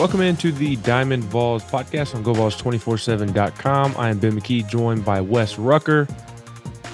[0.00, 3.94] Welcome into the Diamond Vols podcast on GoVols247.com.
[3.98, 6.08] I am Ben McKee, joined by Wes Rucker.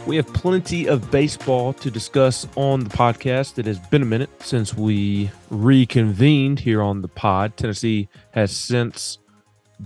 [0.08, 3.60] We have plenty of baseball to discuss on the podcast.
[3.60, 7.56] It has been a minute since we reconvened here on the pod.
[7.56, 9.18] Tennessee has since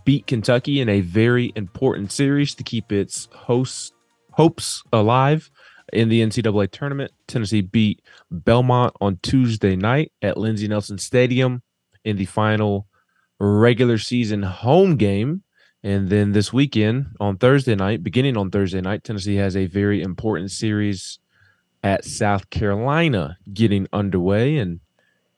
[0.07, 3.93] beat Kentucky in a very important series to keep its hopes
[4.95, 5.51] alive
[5.93, 7.13] in the NCAA tournament.
[7.29, 8.01] Tennessee beat
[8.31, 11.63] Belmont on Tuesday night at Lindsey Nelson Stadium
[12.03, 12.87] in the final
[13.41, 15.43] regular season home game.
[15.83, 20.03] And then this weekend on Thursday night, beginning on Thursday night, Tennessee has a very
[20.03, 21.19] important series
[21.83, 24.59] at South Carolina getting underway.
[24.59, 24.81] And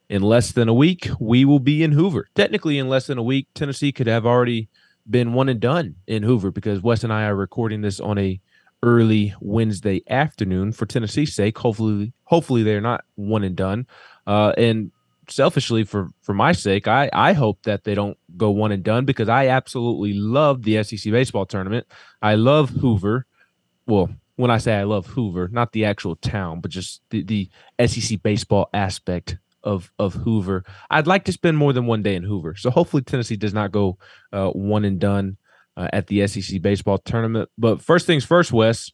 [0.09, 2.29] in less than a week, we will be in Hoover.
[2.35, 4.69] Technically, in less than a week, Tennessee could have already
[5.09, 8.41] been one and done in Hoover because Wes and I are recording this on a
[8.83, 11.57] early Wednesday afternoon for Tennessee's sake.
[11.59, 13.87] Hopefully, hopefully they're not one and done.
[14.27, 14.91] Uh, and
[15.29, 19.05] selfishly, for for my sake, I I hope that they don't go one and done
[19.05, 21.87] because I absolutely love the SEC baseball tournament.
[22.21, 23.27] I love Hoover.
[23.87, 27.51] Well, when I say I love Hoover, not the actual town, but just the, the
[27.87, 30.65] SEC baseball aspect of of Hoover.
[30.91, 32.57] I'd like to spend more than one day in Hoover.
[32.57, 33.99] So hopefully Tennessee does not go
[34.33, 35.37] uh, one and done
[35.77, 37.51] uh, at the SEC baseball tournament.
[37.57, 38.91] But first things first, Wes,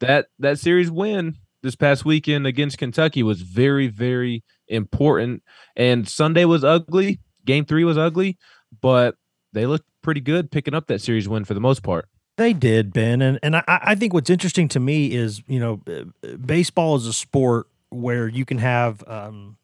[0.00, 5.42] that that series win this past weekend against Kentucky was very very important.
[5.76, 7.20] And Sunday was ugly.
[7.44, 8.38] Game three was ugly,
[8.80, 9.16] but
[9.52, 12.08] they looked pretty good picking up that series win for the most part.
[12.36, 15.82] They did, Ben, and and I, I think what's interesting to me is you know,
[15.86, 19.58] uh, baseball is a sport where you can have um,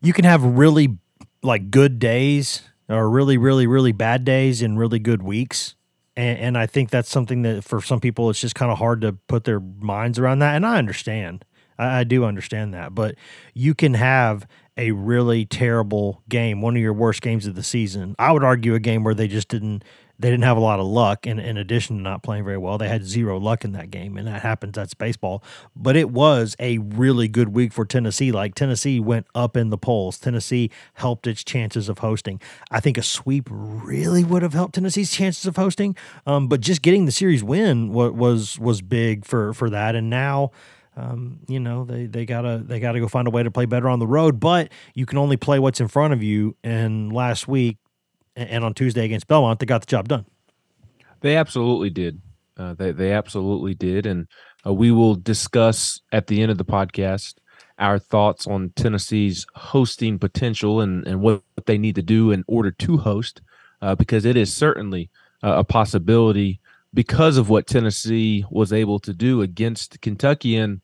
[0.00, 0.96] you can have really
[1.42, 5.74] like good days or really really really bad days and really good weeks,
[6.16, 9.02] and, and I think that's something that for some people it's just kind of hard
[9.02, 11.44] to put their minds around that, and I understand,
[11.78, 13.14] I, I do understand that, but
[13.54, 18.14] you can have a really terrible game, one of your worst games of the season.
[18.18, 19.84] I would argue a game where they just didn't
[20.18, 22.78] they didn't have a lot of luck and in addition to not playing very well.
[22.78, 25.42] They had zero luck in that game and that happens that's baseball.
[25.74, 28.32] But it was a really good week for tennessee.
[28.32, 30.18] Like tennessee went up in the polls.
[30.18, 32.40] Tennessee helped its chances of hosting.
[32.70, 35.94] I think a sweep really would have helped tennessee's chances of hosting
[36.24, 39.94] um, but just getting the series win was was, was big for for that.
[39.94, 40.50] And now
[40.96, 43.88] um, you know they they gotta they gotta go find a way to play better
[43.88, 47.46] on the road but you can only play what's in front of you and last
[47.46, 47.76] week
[48.36, 50.26] and on Tuesday against Belmont, they got the job done.
[51.20, 52.20] They absolutely did.
[52.56, 54.28] Uh, they they absolutely did, and
[54.66, 57.34] uh, we will discuss at the end of the podcast
[57.78, 62.70] our thoughts on Tennessee's hosting potential and and what they need to do in order
[62.70, 63.42] to host,
[63.82, 65.10] uh, because it is certainly
[65.42, 66.60] a possibility
[66.94, 70.80] because of what Tennessee was able to do against Kentucky and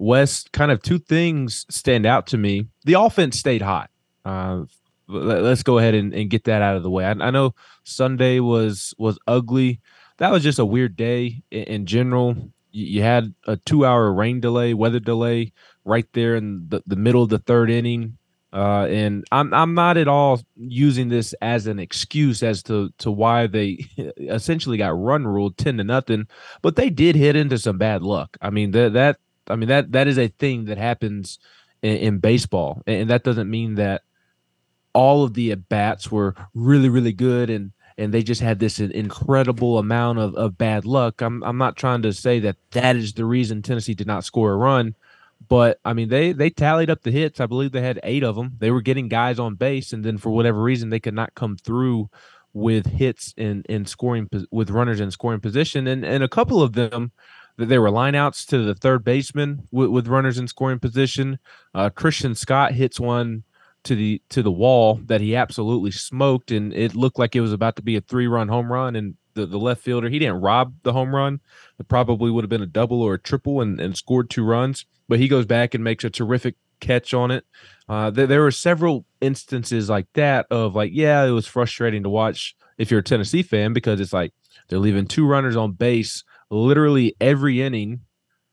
[0.00, 0.44] Wes.
[0.52, 2.66] Kind of two things stand out to me.
[2.84, 3.90] The offense stayed hot.
[4.24, 4.62] Uh,
[5.06, 7.04] let's go ahead and, and get that out of the way.
[7.04, 9.80] I, I, know Sunday was was ugly.
[10.16, 12.34] That was just a weird day in, in general.
[12.70, 15.52] You, you, had a two hour rain delay, weather delay,
[15.84, 18.16] right there in the, the middle of the third inning.
[18.52, 23.10] Uh, and I'm I'm not at all using this as an excuse as to to
[23.10, 26.26] why they essentially got run ruled ten to nothing,
[26.62, 28.36] but they did hit into some bad luck.
[28.40, 29.18] I mean that that
[29.50, 31.38] I mean that that is a thing that happens
[31.82, 34.02] in, in baseball, and that doesn't mean that
[34.92, 38.80] all of the at bats were really really good and and they just had this
[38.80, 41.20] incredible amount of, of bad luck.
[41.20, 44.52] I'm I'm not trying to say that that is the reason Tennessee did not score
[44.52, 44.94] a run,
[45.48, 47.40] but I mean they they tallied up the hits.
[47.40, 48.56] I believe they had eight of them.
[48.58, 51.56] They were getting guys on base, and then for whatever reason they could not come
[51.56, 52.08] through
[52.54, 56.72] with hits in in scoring with runners in scoring position, and and a couple of
[56.72, 57.12] them
[57.68, 61.38] they were lineouts to the third baseman with, with runners in scoring position.
[61.74, 63.44] Uh, Christian Scott hits one
[63.82, 67.52] to the to the wall that he absolutely smoked and it looked like it was
[67.52, 70.08] about to be a three run home run and the, the left fielder.
[70.08, 71.40] He didn't rob the home run.
[71.78, 74.86] It probably would have been a double or a triple and, and scored two runs,
[75.08, 77.44] but he goes back and makes a terrific catch on it.
[77.88, 82.08] Uh, there, there were several instances like that of like, yeah, it was frustrating to
[82.08, 84.32] watch if you're a Tennessee fan because it's like
[84.68, 88.00] they're leaving two runners on base literally every inning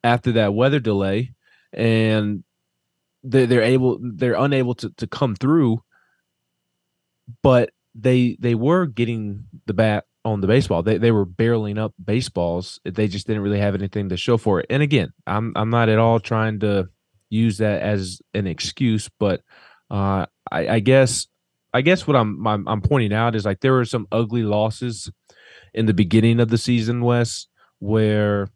[0.03, 1.33] after that weather delay,
[1.73, 2.43] and
[3.23, 5.81] they, they're able they're unable to to come through.
[7.43, 10.83] But they they were getting the bat on the baseball.
[10.83, 12.79] They they were barreling up baseballs.
[12.85, 14.67] They just didn't really have anything to show for it.
[14.69, 16.89] And again, I'm I'm not at all trying to
[17.29, 19.41] use that as an excuse, but
[19.89, 21.27] uh, I, I guess
[21.73, 25.11] I guess what I'm, I'm I'm pointing out is like there were some ugly losses
[25.73, 27.47] in the beginning of the season, Wes,
[27.79, 28.49] where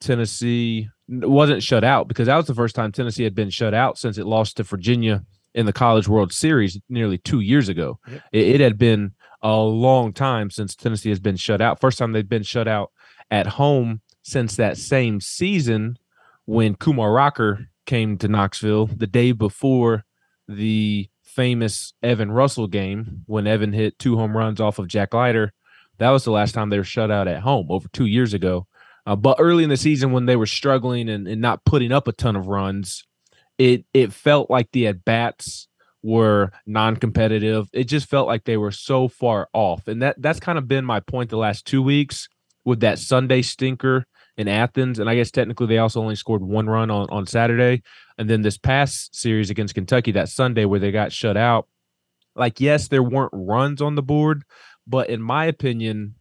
[0.00, 3.98] Tennessee wasn't shut out because that was the first time Tennessee had been shut out
[3.98, 7.98] since it lost to Virginia in the College World Series nearly two years ago.
[8.08, 8.22] Yep.
[8.32, 11.80] It, it, had been a long time since Tennessee has been shut out.
[11.80, 12.92] First time they'd been shut out
[13.30, 15.98] at home since that same season
[16.44, 20.04] when Kumar Rocker came to Knoxville the day before
[20.46, 25.52] the famous Evan Russell game when Evan hit two home runs off of Jack Leiter.
[25.98, 28.66] That was the last time they were shut out at home over two years ago.
[29.06, 32.08] Uh, but early in the season, when they were struggling and, and not putting up
[32.08, 33.06] a ton of runs,
[33.56, 35.68] it it felt like the at bats
[36.02, 37.68] were non-competitive.
[37.72, 40.84] It just felt like they were so far off, and that that's kind of been
[40.84, 42.28] my point the last two weeks
[42.64, 44.06] with that Sunday stinker
[44.36, 47.82] in Athens, and I guess technically they also only scored one run on on Saturday,
[48.16, 51.66] and then this past series against Kentucky that Sunday where they got shut out.
[52.36, 54.44] Like yes, there weren't runs on the board,
[54.88, 56.14] but in my opinion,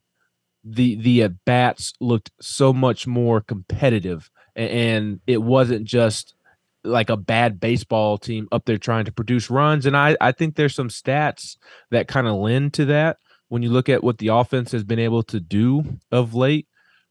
[0.64, 6.36] the the at bats looked so much more competitive, and it wasn't just
[6.84, 9.86] like a bad baseball team up there trying to produce runs.
[9.86, 11.58] And I I think there's some stats
[11.92, 13.18] that kind of lend to that
[13.50, 16.68] when you look at what the offense has been able to do of late.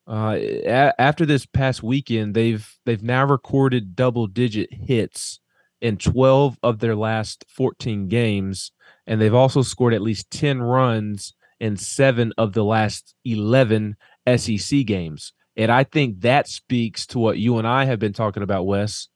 [0.08, 5.40] Uh, a- after this past weekend, they've they've now recorded double digit hits
[5.80, 8.72] in 12 of their last 14 games,
[9.06, 13.96] and they've also scored at least 10 runs in seven of the last 11
[14.36, 15.32] SEC games.
[15.56, 19.08] And I think that speaks to what you and I have been talking about, Wes.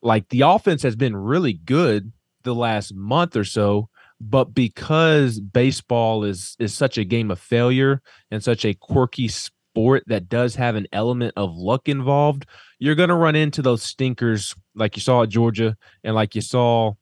[0.00, 2.12] Like the offense has been really good
[2.42, 3.88] the last month or so,
[4.20, 8.00] but because baseball is is such a game of failure
[8.30, 12.46] and such a quirky sport that does have an element of luck involved,
[12.78, 16.40] you're going to run into those stinkers like you saw at Georgia and like you
[16.40, 16.92] saw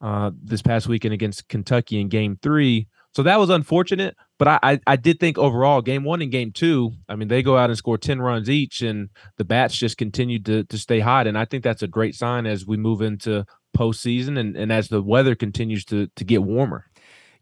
[0.00, 2.88] uh, this past weekend against Kentucky in Game Three.
[3.14, 6.50] So that was unfortunate, but I, I, I did think overall, game one and game
[6.50, 9.98] two, I mean, they go out and score 10 runs each, and the bats just
[9.98, 11.26] continued to, to stay hot.
[11.26, 13.44] And I think that's a great sign as we move into
[13.76, 16.86] postseason and, and as the weather continues to, to get warmer.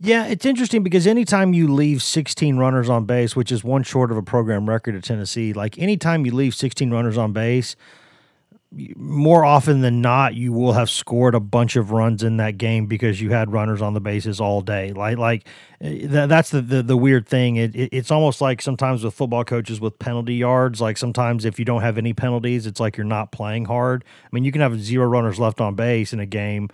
[0.00, 4.10] Yeah, it's interesting because anytime you leave 16 runners on base, which is one short
[4.10, 7.76] of a program record at Tennessee, like anytime you leave 16 runners on base,
[8.70, 12.86] more often than not, you will have scored a bunch of runs in that game
[12.86, 14.92] because you had runners on the bases all day.
[14.92, 15.48] Like, like
[15.80, 17.56] eh, that's the, the, the weird thing.
[17.56, 20.82] It, it, it's almost like sometimes with football coaches with penalty yards.
[20.82, 24.04] Like sometimes if you don't have any penalties, it's like you're not playing hard.
[24.24, 26.68] I mean, you can have zero runners left on base in a game,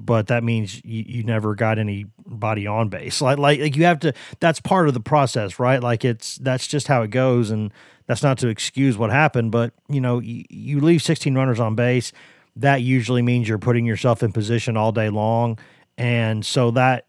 [0.00, 3.20] but that means you, you never got anybody on base.
[3.20, 4.12] Like, like, like you have to.
[4.40, 5.82] That's part of the process, right?
[5.82, 7.72] Like it's that's just how it goes, and
[8.06, 11.74] that's not to excuse what happened, but you know, you, you leave 16 runners on
[11.74, 12.12] base.
[12.56, 15.58] That usually means you're putting yourself in position all day long,
[15.96, 17.06] and so that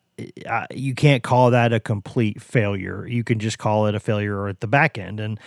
[0.71, 3.07] you can't call that a complete failure.
[3.07, 5.39] You can just call it a failure at the back end, and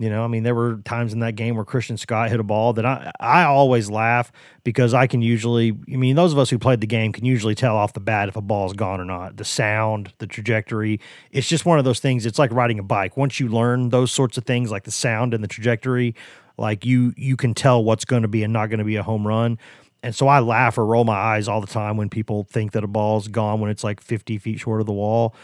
[0.00, 2.42] you know, I mean, there were times in that game where Christian Scott hit a
[2.42, 4.32] ball that I I always laugh
[4.64, 7.54] because I can usually, I mean, those of us who played the game can usually
[7.54, 9.36] tell off the bat if a ball's gone or not.
[9.36, 11.00] The sound, the trajectory.
[11.32, 12.24] It's just one of those things.
[12.24, 13.18] It's like riding a bike.
[13.18, 16.14] Once you learn those sorts of things, like the sound and the trajectory,
[16.56, 19.02] like you you can tell what's going to be and not going to be a
[19.02, 19.58] home run.
[20.02, 22.82] And so I laugh or roll my eyes all the time when people think that
[22.82, 25.34] a ball's gone when it's like 50 feet short of the wall.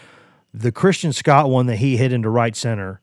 [0.51, 3.01] The Christian Scott one that he hit into right center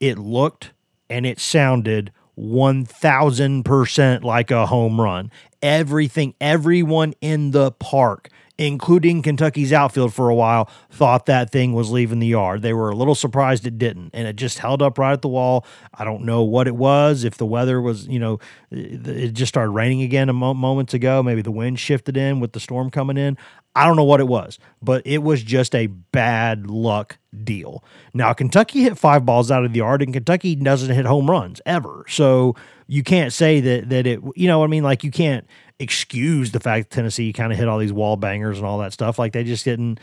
[0.00, 0.72] it looked
[1.10, 5.30] and it sounded 1000% like a home run.
[5.60, 8.28] Everything, everyone in the park,
[8.58, 12.62] including Kentucky's outfield for a while, thought that thing was leaving the yard.
[12.62, 15.28] They were a little surprised it didn't, and it just held up right at the
[15.28, 15.66] wall.
[15.94, 18.38] I don't know what it was, if the weather was, you know,
[18.70, 21.22] it just started raining again a mo- moments ago.
[21.22, 23.36] Maybe the wind shifted in with the storm coming in.
[23.78, 27.84] I don't know what it was, but it was just a bad luck deal.
[28.12, 31.60] Now, Kentucky hit five balls out of the yard, and Kentucky doesn't hit home runs
[31.64, 32.04] ever.
[32.08, 32.56] So
[32.88, 35.46] you can't say that that it, you know, what I mean, like you can't
[35.78, 38.92] excuse the fact that Tennessee kind of hit all these wall bangers and all that
[38.92, 39.16] stuff.
[39.16, 40.00] Like they just didn't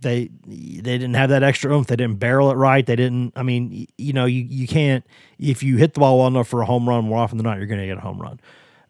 [0.00, 1.86] they they didn't have that extra oomph.
[1.86, 2.84] They didn't barrel it right.
[2.84, 3.34] They didn't.
[3.36, 5.06] I mean, you know, you you can't
[5.38, 7.58] if you hit the ball well enough for a home run more often than not,
[7.58, 8.40] you're going to get a home run.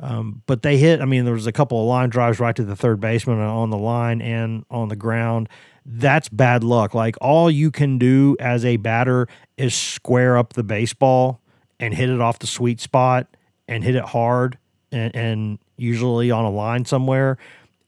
[0.02, 1.00] Um, but they hit.
[1.00, 3.71] I mean, there was a couple of line drives right to the third baseman on
[3.71, 5.49] the line and on the ground.
[5.87, 6.92] That's bad luck.
[6.92, 11.40] Like all you can do as a batter is square up the baseball
[11.78, 13.28] and hit it off the sweet spot
[13.68, 14.59] and hit it hard
[14.90, 17.38] and, and usually on a line somewhere.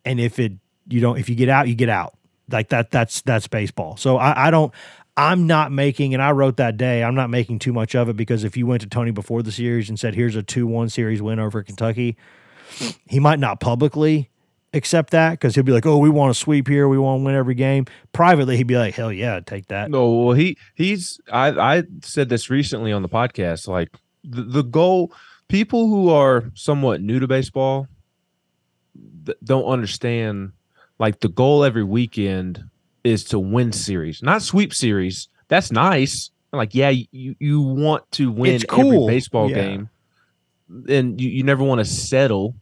[0.04, 0.52] And if it
[0.88, 2.16] you don't if you get out, you get out.
[2.48, 3.96] Like that that's that's baseball.
[3.96, 4.72] So I, I don't
[5.16, 8.16] I'm not making, and I wrote that day, I'm not making too much of it
[8.16, 10.88] because if you went to Tony before the series and said, here's a 2 1
[10.88, 12.16] series win over Kentucky,
[13.06, 14.30] he might not publicly
[14.72, 16.88] accept that because he'll be like, oh, we want to sweep here.
[16.88, 17.86] We want to win every game.
[18.12, 19.90] Privately, he'd be like, hell yeah, take that.
[19.90, 23.68] No, well, he, he's, I, I said this recently on the podcast.
[23.68, 23.90] Like
[24.24, 25.12] the, the goal,
[25.48, 27.86] people who are somewhat new to baseball
[29.42, 30.52] don't understand
[30.98, 32.64] like the goal every weekend
[33.04, 35.28] is to win series, not sweep series.
[35.48, 36.30] That's nice.
[36.52, 39.04] Like, yeah, you, you want to win cool.
[39.04, 39.56] every baseball yeah.
[39.56, 39.90] game,
[40.88, 42.54] and you, you never want to settle.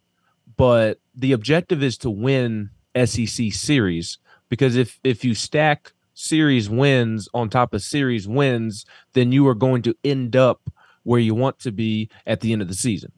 [0.57, 4.19] But the objective is to win SEC series
[4.49, 8.85] because if if you stack series wins on top of series wins,
[9.15, 10.61] then you are going to end up
[11.05, 13.13] where you want to be at the end of the season.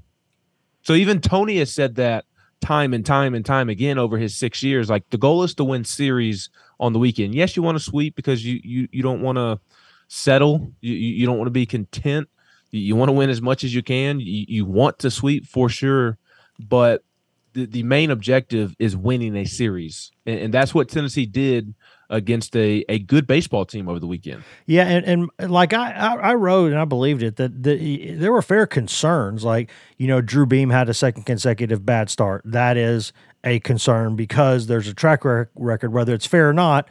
[0.83, 2.25] So even Tony has said that
[2.61, 4.89] time and time and time again over his six years.
[4.89, 6.51] Like the goal is to win series
[6.81, 7.35] on the weekend.
[7.35, 9.61] Yes, you want to sweep because you you you don't want to
[10.09, 10.73] settle.
[10.81, 12.29] You you don't want to be content.
[12.71, 14.19] You, want to win as much as you can.
[14.19, 16.19] You, you want to sweep for sure,
[16.59, 17.05] but
[17.53, 21.73] the, the main objective is winning a series, and, and that's what Tennessee did
[22.11, 24.43] against a, a good baseball team over the weekend.
[24.67, 28.33] Yeah, and, and like I, I, I wrote and I believed it that the, there
[28.33, 29.45] were fair concerns.
[29.45, 32.43] Like you know, Drew Beam had a second consecutive bad start.
[32.45, 33.13] That is
[33.45, 36.89] a concern because there's a track record, whether it's fair or not.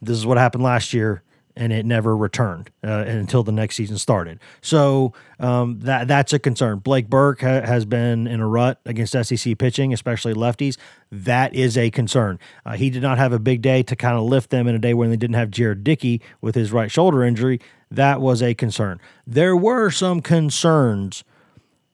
[0.00, 1.22] This is what happened last year,
[1.56, 4.38] and it never returned uh, until the next season started.
[4.60, 6.78] So um, that that's a concern.
[6.78, 10.76] Blake Burke ha- has been in a rut against SEC pitching, especially lefties.
[11.10, 12.38] That is a concern.
[12.64, 14.78] Uh, he did not have a big day to kind of lift them in a
[14.78, 17.60] day when they didn't have Jared Dickey with his right shoulder injury.
[17.90, 19.00] That was a concern.
[19.26, 21.24] There were some concerns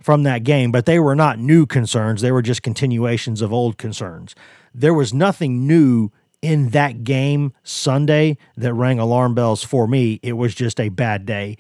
[0.02, 2.20] from that game, but they were not new concerns.
[2.20, 4.34] They were just continuations of old concerns.
[4.74, 6.10] There was nothing new
[6.42, 10.18] in that game Sunday that rang alarm bells for me.
[10.22, 11.56] It was just a bad day.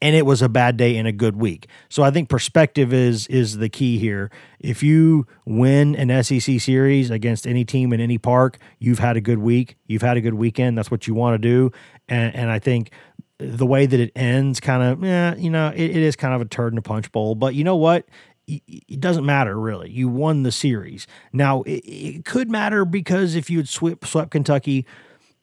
[0.00, 1.66] And it was a bad day in a good week.
[1.88, 4.30] So I think perspective is is the key here.
[4.60, 9.20] If you win an SEC series against any team in any park, you've had a
[9.20, 9.76] good week.
[9.88, 10.78] You've had a good weekend.
[10.78, 11.72] That's what you want to do.
[12.08, 12.92] And and I think
[13.38, 16.40] the way that it ends kind of yeah you know it, it is kind of
[16.40, 18.06] a turd in a punch bowl but you know what?
[18.46, 19.90] It doesn't matter really.
[19.90, 21.06] You won the series.
[21.34, 24.86] Now it, it could matter because if you had swept, swept kentucky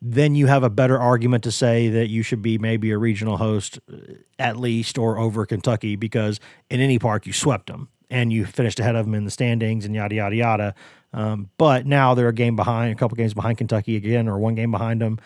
[0.01, 3.37] then you have a better argument to say that you should be maybe a regional
[3.37, 3.95] host uh,
[4.37, 8.79] at least or over kentucky because in any park you swept them and you finished
[8.79, 10.75] ahead of them in the standings and yada yada yada.
[11.13, 14.55] Um, but now they're a game behind a couple games behind kentucky again or one
[14.55, 15.17] game behind them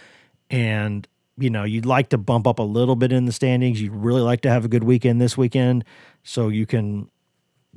[0.49, 1.07] and
[1.39, 3.81] you know, you'd like to bump up a little bit in the standings.
[3.81, 5.85] You'd really like to have a good weekend this weekend
[6.23, 7.09] so you can,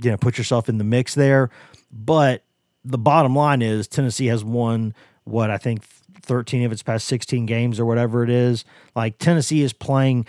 [0.01, 1.51] you know, put yourself in the mix there.
[1.91, 2.43] But
[2.85, 5.83] the bottom line is Tennessee has won what I think
[6.23, 8.65] 13 of its past 16 games or whatever it is.
[8.95, 10.27] Like Tennessee is playing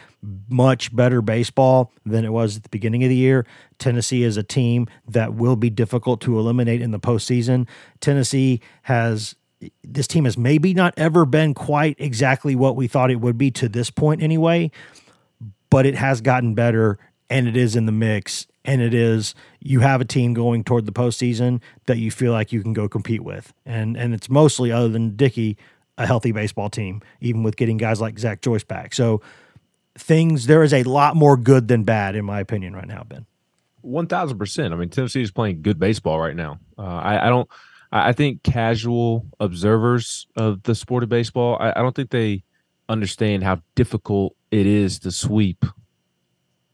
[0.49, 3.45] much better baseball than it was at the beginning of the year.
[3.79, 7.67] Tennessee is a team that will be difficult to eliminate in the postseason.
[7.99, 9.35] Tennessee has
[9.83, 13.51] this team has maybe not ever been quite exactly what we thought it would be
[13.51, 14.71] to this point anyway,
[15.69, 16.97] but it has gotten better
[17.29, 18.47] and it is in the mix.
[18.65, 22.53] And it is you have a team going toward the postseason that you feel like
[22.53, 23.53] you can go compete with.
[23.65, 25.57] And and it's mostly other than Dickey,
[25.97, 28.93] a healthy baseball team, even with getting guys like Zach Joyce back.
[28.93, 29.21] So
[29.97, 33.25] things there is a lot more good than bad in my opinion right now, Ben.
[33.81, 34.73] One thousand percent.
[34.73, 36.59] I mean, Tennessee is playing good baseball right now.
[36.77, 37.49] Uh, I, I don't
[37.93, 42.43] I think casual observers of the sport of baseball, I, I don't think they
[42.89, 45.63] understand how difficult it is to sweep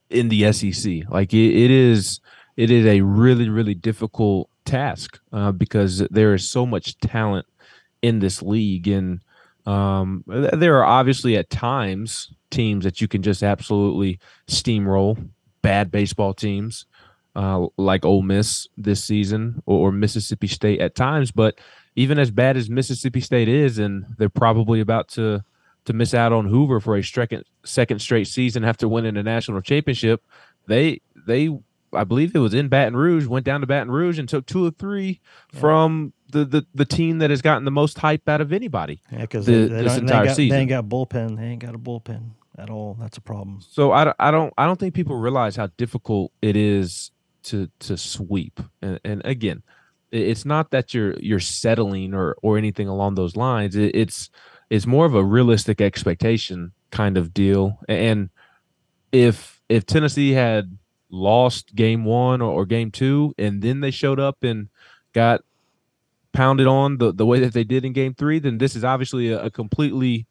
[0.09, 1.03] in the SEC.
[1.09, 2.21] Like it, it is,
[2.55, 7.45] it is a really, really difficult task uh, because there is so much talent
[8.01, 9.19] in this league, and
[9.65, 15.29] um, there are obviously at times teams that you can just absolutely steamroll.
[15.61, 16.85] Bad baseball teams,
[17.39, 21.31] uh, like Ole Miss this season or, or, Mississippi State at times.
[21.31, 21.57] But
[21.95, 25.45] even as bad as Mississippi State is, and they're probably about to
[25.85, 29.61] to miss out on Hoover for a second second straight season after winning a national
[29.61, 30.21] championship,
[30.67, 31.57] they they
[31.93, 34.65] I believe it was in Baton Rouge, went down to Baton Rouge and took two
[34.65, 35.21] or three
[35.53, 35.59] yeah.
[35.61, 38.99] from the, the the team that has gotten the most hype out of anybody.
[39.13, 40.57] Yeah, because the, this entire they got, season.
[40.57, 41.37] They ain't got bullpen.
[41.37, 42.97] They ain't got a bullpen at all.
[42.99, 43.61] That's a problem.
[43.61, 47.11] So I, I don't I don't think people realize how difficult it is
[47.43, 48.59] to to sweep.
[48.81, 49.63] And, and again,
[50.11, 53.75] it's not that you're you're settling or or anything along those lines.
[53.75, 54.29] It, it's
[54.69, 57.79] it's more of a realistic expectation kind of deal.
[57.87, 58.29] And
[59.11, 60.77] if if Tennessee had
[61.09, 64.69] lost game one or, or game two, and then they showed up and
[65.13, 65.41] got
[66.31, 69.29] pounded on the, the way that they did in game three, then this is obviously
[69.29, 70.27] a, a completely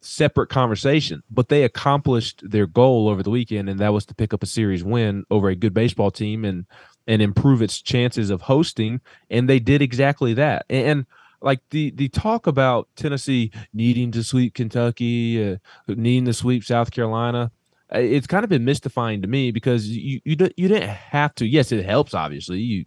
[0.00, 1.22] separate conversation.
[1.30, 4.46] But they accomplished their goal over the weekend, and that was to pick up a
[4.46, 6.66] series win over a good baseball team and
[7.06, 9.00] and improve its chances of hosting.
[9.30, 10.66] And they did exactly that.
[10.68, 11.06] And, and
[11.42, 15.56] like the the talk about Tennessee needing to sweep Kentucky, uh,
[15.88, 17.50] needing to sweep South Carolina
[17.92, 21.46] it's kind of been mystifying to me because you you you didn't have to.
[21.46, 22.58] Yes, it helps obviously.
[22.58, 22.84] You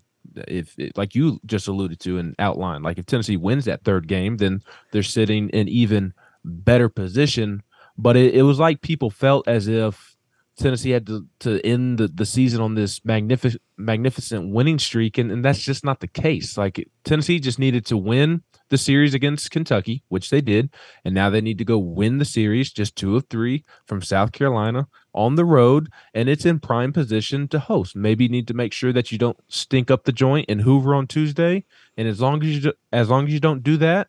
[0.48, 4.08] if it, like you just alluded to and outlined, like if Tennessee wins that third
[4.08, 6.13] game, then they're sitting in even
[6.44, 7.64] better position.
[7.98, 10.14] But it, it was like people felt as if
[10.58, 15.32] Tennessee had to, to end the, the season on this magnificent magnificent winning streak, and,
[15.32, 16.58] and that's just not the case.
[16.58, 20.70] Like Tennessee just needed to win the series against Kentucky, which they did,
[21.04, 24.32] and now they need to go win the series, just two of three from South
[24.32, 27.96] Carolina on the road, and it's in prime position to host.
[27.96, 31.08] Maybe need to make sure that you don't stink up the joint in Hoover on
[31.08, 31.66] Tuesday,
[31.98, 34.08] and as long as you do, as long as you don't do that,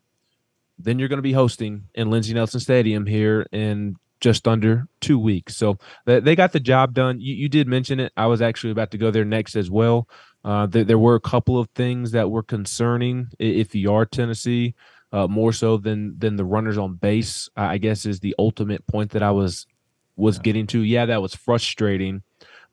[0.77, 5.19] then you're going to be hosting in Lindsey Nelson Stadium here in just under two
[5.19, 5.55] weeks.
[5.55, 7.19] So they got the job done.
[7.19, 8.11] You, you did mention it.
[8.17, 10.07] I was actually about to go there next as well.
[10.43, 14.75] Uh, there, there, were a couple of things that were concerning if you are Tennessee,
[15.11, 17.49] uh, more so than than the runners on base.
[17.55, 19.65] I guess is the ultimate point that I was
[20.15, 20.81] was getting to.
[20.81, 22.21] Yeah, that was frustrating,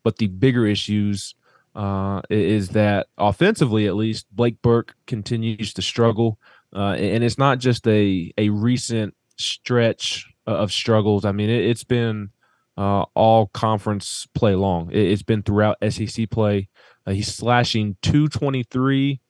[0.03, 1.35] but the bigger issues
[1.75, 6.39] uh, is that offensively, at least, Blake Burke continues to struggle,
[6.75, 11.25] uh, and it's not just a a recent stretch of struggles.
[11.25, 12.31] I mean, it, has been
[12.77, 14.91] uh, all conference play long.
[14.93, 16.69] It, has been throughout SEC play.
[17.07, 19.21] Uh, he's slashing 223.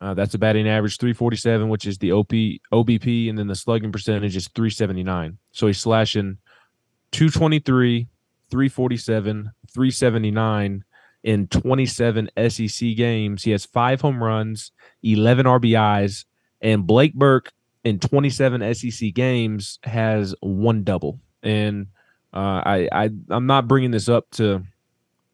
[0.00, 3.92] Uh, that's a batting average 347, which is the OP OBP, and then the slugging
[3.92, 5.38] percentage is 379.
[5.52, 6.38] So he's slashing
[7.12, 8.06] 223,
[8.50, 10.84] 347, 379
[11.24, 13.42] in 27 SEC games.
[13.42, 14.70] He has five home runs,
[15.02, 16.24] 11 RBIs,
[16.66, 17.52] and Blake Burke
[17.84, 21.20] in 27 SEC games has one double.
[21.44, 21.86] And
[22.34, 24.64] uh, I, I I'm not bringing this up to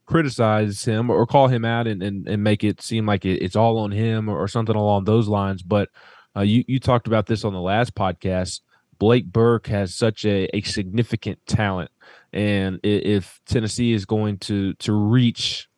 [0.04, 3.56] criticize him or call him out and, and, and make it seem like it, it's
[3.56, 5.62] all on him or, or, something along those lines.
[5.62, 5.88] But
[6.36, 8.60] uh, you, you talked about this on the last podcast.
[8.98, 11.90] Blake Burke has such a, a significant talent.
[12.30, 15.68] And if Tennessee is going to to reach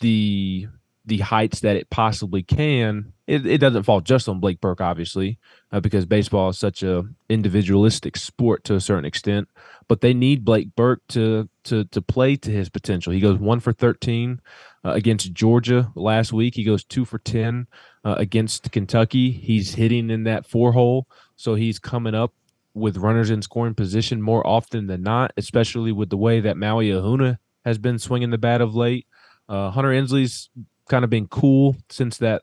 [0.00, 0.66] the
[1.06, 5.38] the heights that it possibly can, it, it doesn't fall just on Blake Burke, obviously,
[5.72, 9.48] uh, because baseball is such a individualistic sport to a certain extent.
[9.88, 13.12] But they need Blake Burke to to to play to his potential.
[13.12, 14.40] He goes one for thirteen
[14.84, 16.54] uh, against Georgia last week.
[16.54, 17.66] He goes two for ten
[18.04, 19.30] uh, against Kentucky.
[19.30, 22.32] He's hitting in that four hole, so he's coming up
[22.74, 26.90] with runners in scoring position more often than not, especially with the way that Maui
[26.90, 29.06] Ahuna has been swinging the bat of late.
[29.48, 30.50] Uh, Hunter Ensley's
[30.90, 32.42] kind of been cool since that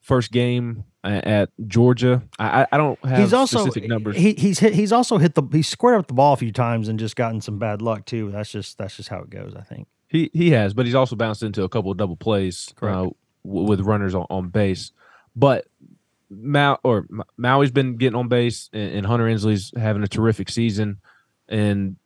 [0.00, 2.22] first game at Georgia.
[2.38, 4.16] I, I don't have he's also, specific numbers.
[4.16, 6.88] He, he's hit, he's also hit the he's squared up the ball a few times
[6.88, 8.30] and just gotten some bad luck too.
[8.30, 9.54] That's just that's just how it goes.
[9.56, 12.72] I think he he has, but he's also bounced into a couple of double plays
[12.80, 13.08] uh,
[13.42, 14.92] with runners on, on base.
[15.36, 15.66] But
[16.30, 20.98] Mau or Maui's been getting on base, and, and Hunter Ensley's having a terrific season,
[21.48, 21.96] and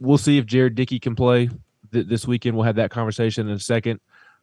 [0.00, 1.48] we'll see if Jared Dickey can play
[1.92, 2.56] th- this weekend.
[2.56, 4.00] We'll have that conversation in a second.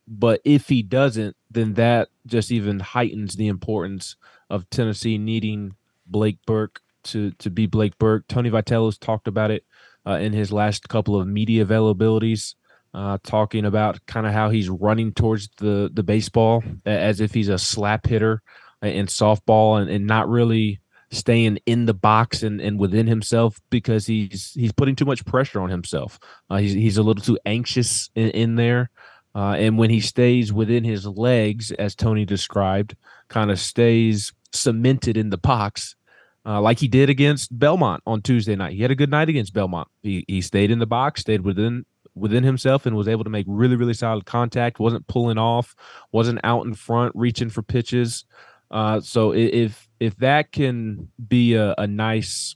[0.07, 4.15] But if he doesn't, then that just even heightens the importance
[4.49, 8.27] of Tennessee needing Blake Burke to to be Blake Burke.
[8.27, 9.65] Tony Vitello's talked about it
[10.05, 12.55] uh, in his last couple of media availabilities,
[12.93, 17.49] uh, talking about kind of how he's running towards the the baseball as if he's
[17.49, 18.41] a slap hitter
[18.81, 24.07] in softball and, and not really staying in the box and, and within himself because
[24.07, 26.19] he's he's putting too much pressure on himself.
[26.49, 28.89] Uh, he's he's a little too anxious in, in there.
[29.35, 32.95] Uh, and when he stays within his legs, as Tony described,
[33.29, 35.95] kind of stays cemented in the box,
[36.45, 38.73] uh, like he did against Belmont on Tuesday night.
[38.73, 39.87] He had a good night against Belmont.
[40.03, 43.45] He, he stayed in the box, stayed within within himself, and was able to make
[43.49, 44.79] really really solid contact.
[44.79, 45.75] wasn't pulling off,
[46.11, 48.25] wasn't out in front reaching for pitches.
[48.69, 52.55] Uh, so if if that can be a, a nice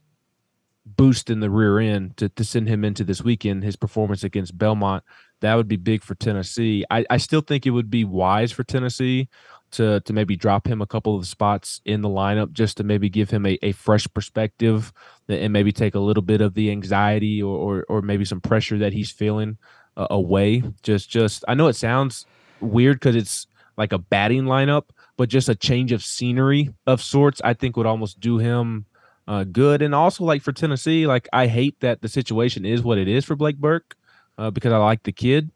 [0.96, 3.64] boost in the rear end to, to send him into this weekend.
[3.64, 5.04] His performance against Belmont
[5.42, 6.86] that would be big for Tennessee.
[6.90, 9.30] I, I still think it would be wise for Tennessee
[9.72, 13.10] to to maybe drop him a couple of spots in the lineup just to maybe
[13.10, 14.94] give him a, a fresh perspective
[15.28, 18.78] and maybe take a little bit of the anxiety or or, or maybe some pressure
[18.78, 19.58] that he's feeling
[19.98, 20.64] uh, away.
[20.84, 22.26] Just just I know it sounds
[22.62, 23.48] weird because it's
[23.78, 24.86] like a batting lineup,
[25.18, 28.86] but just a change of scenery of sorts, I think would almost do him
[29.28, 29.82] uh, good.
[29.82, 33.26] And also, like for Tennessee, like I hate that the situation is what it is
[33.26, 33.96] for Blake Burke
[34.38, 35.52] uh, because I like the kid,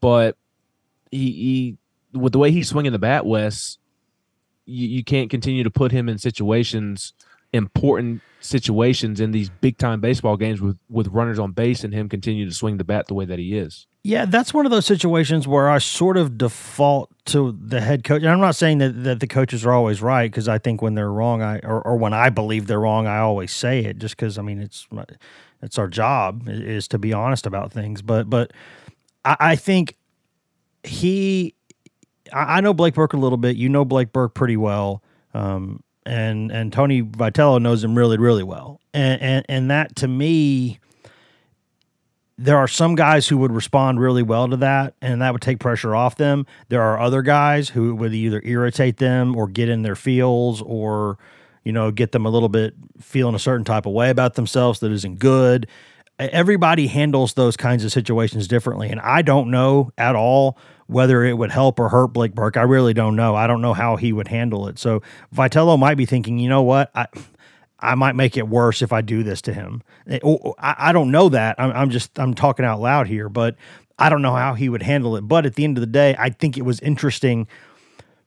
[0.00, 0.36] but
[1.10, 1.76] he,
[2.12, 3.78] he with the way he's swinging the bat, Wes,
[4.64, 7.12] you, you can't continue to put him in situations,
[7.52, 12.08] important situations in these big time baseball games with with runners on base and him
[12.08, 13.86] continue to swing the bat the way that he is.
[14.02, 18.22] Yeah, that's one of those situations where I sort of default to the head coach.
[18.22, 20.94] And I'm not saying that, that the coaches are always right because I think when
[20.94, 24.16] they're wrong, I or, or when I believe they're wrong, I always say it just
[24.16, 24.86] because I mean it's
[25.62, 28.02] it's our job is to be honest about things.
[28.02, 28.52] But but
[29.24, 29.96] I, I think
[30.82, 31.54] he,
[32.32, 33.56] I, I know Blake Burke a little bit.
[33.56, 35.02] You know Blake Burke pretty well.
[35.34, 40.08] Um, and and Tony Vitello knows him really really well, and and and that to
[40.08, 40.78] me
[42.38, 45.58] there are some guys who would respond really well to that and that would take
[45.58, 46.46] pressure off them.
[46.68, 51.16] There are other guys who would either irritate them or get in their feels or,
[51.66, 54.78] you know, get them a little bit feeling a certain type of way about themselves
[54.78, 55.66] that isn't good.
[56.16, 58.88] Everybody handles those kinds of situations differently.
[58.88, 62.56] And I don't know at all whether it would help or hurt Blake Burke.
[62.56, 63.34] I really don't know.
[63.34, 64.78] I don't know how he would handle it.
[64.78, 65.02] So
[65.34, 66.92] Vitello might be thinking, you know what?
[66.94, 67.08] I
[67.80, 69.82] I might make it worse if I do this to him.
[70.58, 71.56] I, don't know that.
[71.58, 73.56] I'm just I'm talking out loud here, but
[73.98, 75.22] I don't know how he would handle it.
[75.22, 77.48] But at the end of the day, I think it was interesting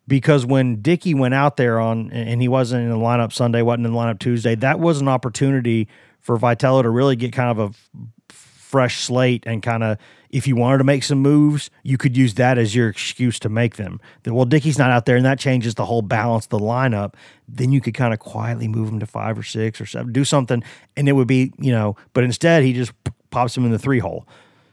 [0.09, 3.85] because when Dickey went out there on and he wasn't in the lineup Sunday, wasn't
[3.85, 5.87] in the lineup Tuesday, that was an opportunity
[6.19, 9.97] for Vitello to really get kind of a fresh slate and kind of
[10.29, 13.49] if you wanted to make some moves, you could use that as your excuse to
[13.49, 13.99] make them.
[14.23, 17.15] That well, Dickey's not out there, and that changes the whole balance of the lineup.
[17.47, 20.23] Then you could kind of quietly move him to five or six or seven, do
[20.23, 20.63] something,
[20.95, 21.95] and it would be you know.
[22.13, 22.91] But instead, he just
[23.31, 24.27] pops him in the three hole.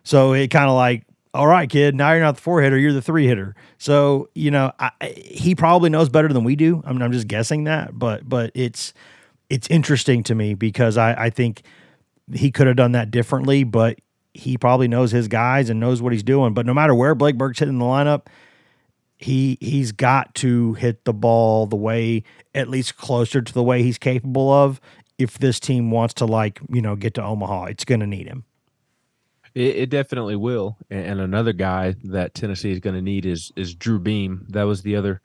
[0.05, 1.05] So it kind of like,
[1.37, 3.55] all right, kid, now you're not the four hitter, you're the three hitter.
[3.79, 6.83] So you know, I, he probably knows better than we do.
[6.85, 8.95] I mean, I'm just guessing that, but but it's
[9.51, 11.63] it's interesting to me because I, I think
[12.33, 13.99] he could have done that differently, but
[14.35, 16.55] he probably knows his guys and knows what he's doing.
[16.55, 18.27] But no matter where Blake Burke's hitting the lineup,
[19.17, 22.23] he he's got to hit the ball the way
[22.55, 24.81] at least closer to the way he's capable of
[25.19, 27.65] if this team wants to like you know get to Omaha.
[27.67, 28.45] It's going to need him.
[29.57, 30.77] It, it, definitely will.
[30.91, 34.45] And another guy that Tennessee is going to need is is Drew Beam.
[34.51, 35.23] That was the other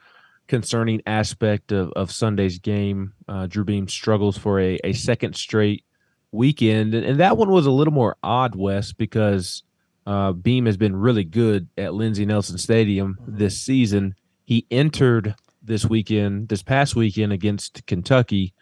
[0.47, 3.11] concerning aspect of, of Sunday's game.
[3.27, 5.83] Uh, Drew Beam struggles for a, a second straight
[6.31, 9.63] weekend, and, and that one was a little more odd, Wes, because
[10.07, 13.37] uh, Beam has been really good at Lindsey Nelson Stadium mm-hmm.
[13.37, 14.15] this season.
[14.45, 18.53] He entered this weekend, this past weekend against Kentucky,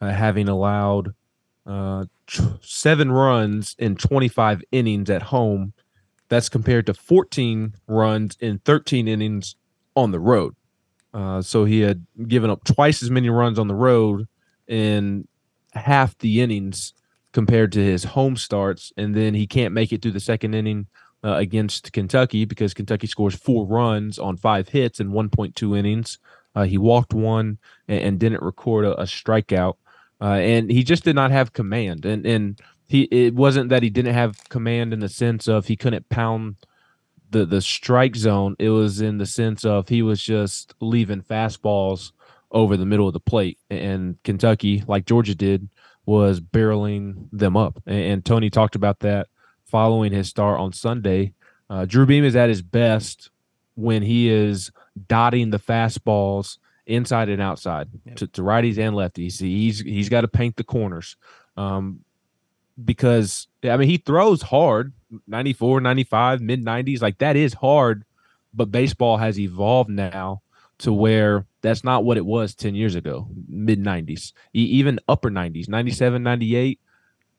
[0.00, 1.12] uh, having allowed
[2.60, 5.72] seven runs in 25 innings at home.
[6.28, 9.56] That's compared to 14 runs in 13 innings
[9.96, 10.54] on the road.
[11.14, 14.28] Uh, so he had given up twice as many runs on the road
[14.66, 15.26] in
[15.72, 16.92] half the innings
[17.32, 20.86] compared to his home starts, and then he can't make it through the second inning
[21.24, 26.18] uh, against Kentucky because Kentucky scores four runs on five hits in 1.2 innings.
[26.54, 29.74] Uh, he walked one and, and didn't record a, a strikeout,
[30.20, 32.04] uh, and he just did not have command.
[32.04, 35.76] And and he it wasn't that he didn't have command in the sense of he
[35.76, 36.56] couldn't pound
[37.30, 38.56] the the strike zone.
[38.58, 42.12] It was in the sense of he was just leaving fastballs
[42.50, 45.68] over the middle of the plate, and Kentucky, like Georgia did,
[46.06, 47.82] was barreling them up.
[47.86, 49.28] And, and Tony talked about that
[49.66, 51.34] following his start on Sunday.
[51.68, 53.30] Uh, Drew Beam is at his best
[53.74, 54.72] when he is
[55.06, 56.56] dotting the fastballs
[56.88, 58.16] inside and outside yep.
[58.16, 59.40] to, to, righties and lefties.
[59.40, 61.16] He's he's got to paint the corners.
[61.56, 62.00] Um,
[62.82, 64.92] because I mean he throws hard
[65.26, 68.04] 94 95 mid 90s like that is hard
[68.54, 70.42] but baseball has evolved now
[70.78, 75.68] to where that's not what it was 10 years ago, mid 90s, even upper 90s,
[75.68, 76.80] 97, 98.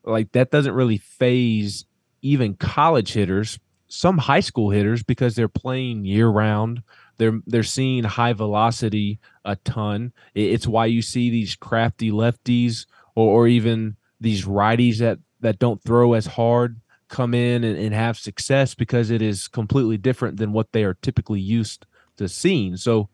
[0.04, 1.86] Like that doesn't really phase
[2.22, 6.84] even college hitters, some high school hitters because they're playing year round.
[7.19, 10.13] They're they're seeing high velocity a ton.
[10.34, 15.84] It's why you see these crafty lefties or, or even these righties that that don't
[15.84, 16.79] throw as hard
[17.10, 20.93] come in and, and have success because it is completely different than what they are
[20.95, 21.86] typically used
[22.17, 22.77] to seeing.
[22.77, 23.10] So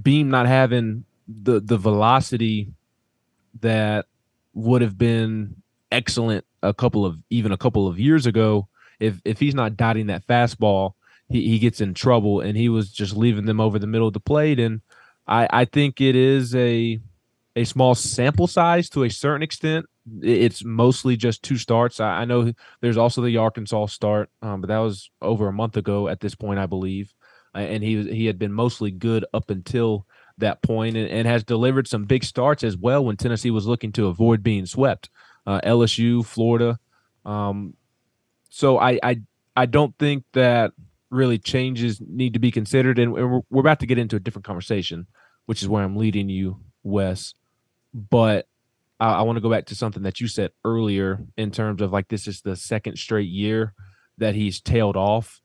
[0.00, 2.72] Beam not having the the velocity
[3.60, 4.06] that
[4.54, 5.56] would have been
[5.92, 8.66] excellent a couple of even a couple of years ago
[8.98, 10.92] if if he's not dotting that fastball,
[11.30, 12.40] he, he gets in trouble.
[12.40, 14.60] And he was just leaving them over the middle of the plate.
[14.60, 14.82] And
[15.26, 17.00] I, I think it is a
[17.56, 19.86] a small sample size to a certain extent.
[20.22, 22.00] It's mostly just two starts.
[22.00, 25.76] I, I know there's also the Arkansas start, um, but that was over a month
[25.76, 27.12] ago at this point, I believe.
[27.54, 30.06] And he he had been mostly good up until
[30.38, 33.92] that point and, and, has delivered some big starts as well when Tennessee was looking
[33.92, 35.10] to avoid being swept.
[35.46, 36.78] Uh, LSU, Florida.
[37.24, 37.74] Um,
[38.48, 39.20] so I, I
[39.56, 40.72] I don't think that
[41.10, 44.44] really changes need to be considered, and we're, we're about to get into a different
[44.44, 45.06] conversation,
[45.46, 47.34] which is where I'm leading you, Wes.
[47.92, 48.46] But
[48.98, 51.92] I, I want to go back to something that you said earlier in terms of
[51.92, 53.74] like this is the second straight year
[54.18, 55.40] that he's tailed off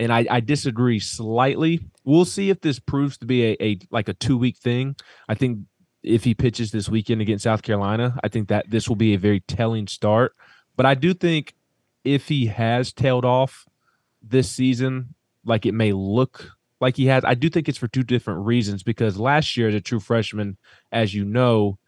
[0.00, 1.80] and I, I, disagree slightly.
[2.04, 4.96] We'll see if this proves to be a, a like a two week thing.
[5.28, 5.60] I think
[6.02, 9.18] if he pitches this weekend against South Carolina, I think that this will be a
[9.18, 10.34] very telling start.
[10.74, 11.54] But I do think
[12.02, 13.66] if he has tailed off
[14.22, 18.02] this season, like it may look like he has, I do think it's for two
[18.02, 18.82] different reasons.
[18.82, 20.56] Because last year, as a true freshman,
[20.90, 21.78] as you know,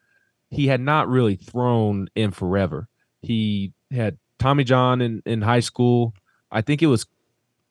[0.51, 2.89] he had not really thrown in forever.
[3.21, 6.15] He had Tommy John in, in high school.
[6.51, 7.07] I think it was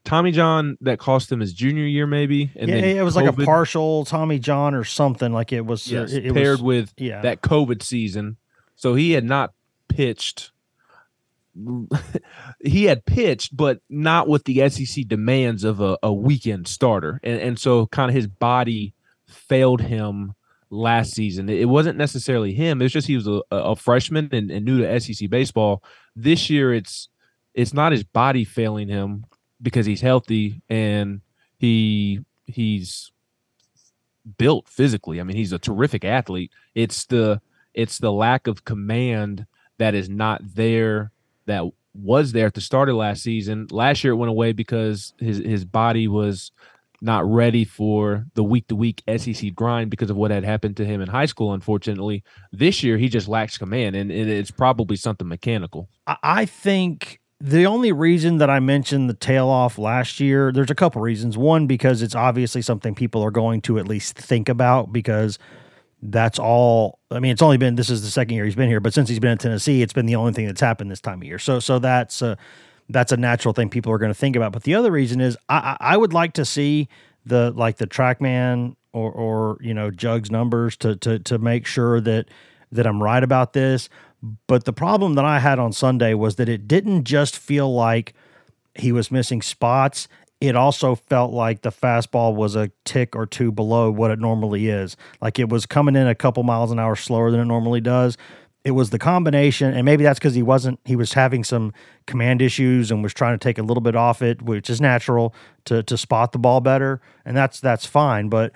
[0.03, 2.51] Tommy John that cost him his junior year, maybe.
[2.55, 5.31] And yeah, it was COVID, like a partial Tommy John or something.
[5.31, 7.21] Like it was uh, yes, it, it paired was, with yeah.
[7.21, 8.37] that COVID season.
[8.75, 9.53] So he had not
[9.87, 10.50] pitched.
[12.63, 17.39] he had pitched, but not with the SEC demands of a, a weekend starter, and
[17.39, 18.93] and so kind of his body
[19.27, 20.33] failed him
[20.69, 21.49] last season.
[21.49, 22.81] It wasn't necessarily him.
[22.81, 25.83] It's just he was a, a freshman and, and new to SEC baseball.
[26.15, 27.09] This year, it's
[27.53, 29.25] it's not his body failing him
[29.61, 31.21] because he's healthy and
[31.57, 33.11] he he's
[34.37, 35.19] built physically.
[35.19, 36.51] I mean, he's a terrific athlete.
[36.75, 37.41] It's the
[37.73, 39.45] it's the lack of command
[39.77, 41.11] that is not there
[41.45, 43.67] that was there at the start of last season.
[43.69, 46.51] Last year it went away because his his body was
[47.01, 50.85] not ready for the week to week SEC grind because of what had happened to
[50.85, 52.23] him in high school, unfortunately.
[52.51, 55.89] This year he just lacks command and, it's probably something mechanical.
[56.05, 60.75] I think the only reason that I mentioned the tail off last year, there's a
[60.75, 61.39] couple reasons.
[61.39, 65.39] One, because it's obviously something people are going to at least think about because
[66.01, 66.99] that's all.
[67.11, 69.09] I mean, it's only been this is the second year he's been here, but since
[69.09, 71.39] he's been in Tennessee, it's been the only thing that's happened this time of year.
[71.39, 72.37] So, so that's a
[72.89, 74.51] that's a natural thing people are going to think about.
[74.51, 76.89] But the other reason is I, I would like to see
[77.25, 82.01] the like the TrackMan or or you know Jugs numbers to to to make sure
[82.01, 82.27] that
[82.71, 83.89] that I'm right about this.
[84.47, 88.13] But the problem that I had on Sunday was that it didn't just feel like
[88.75, 90.07] he was missing spots.
[90.41, 94.67] It also felt like the fastball was a tick or two below what it normally
[94.69, 94.97] is.
[95.21, 98.17] Like it was coming in a couple miles an hour slower than it normally does.
[98.63, 101.73] It was the combination, and maybe that's because he wasn't, he was having some
[102.05, 105.33] command issues and was trying to take a little bit off it, which is natural
[105.65, 107.01] to to spot the ball better.
[107.23, 108.29] And that's that's fine.
[108.29, 108.51] But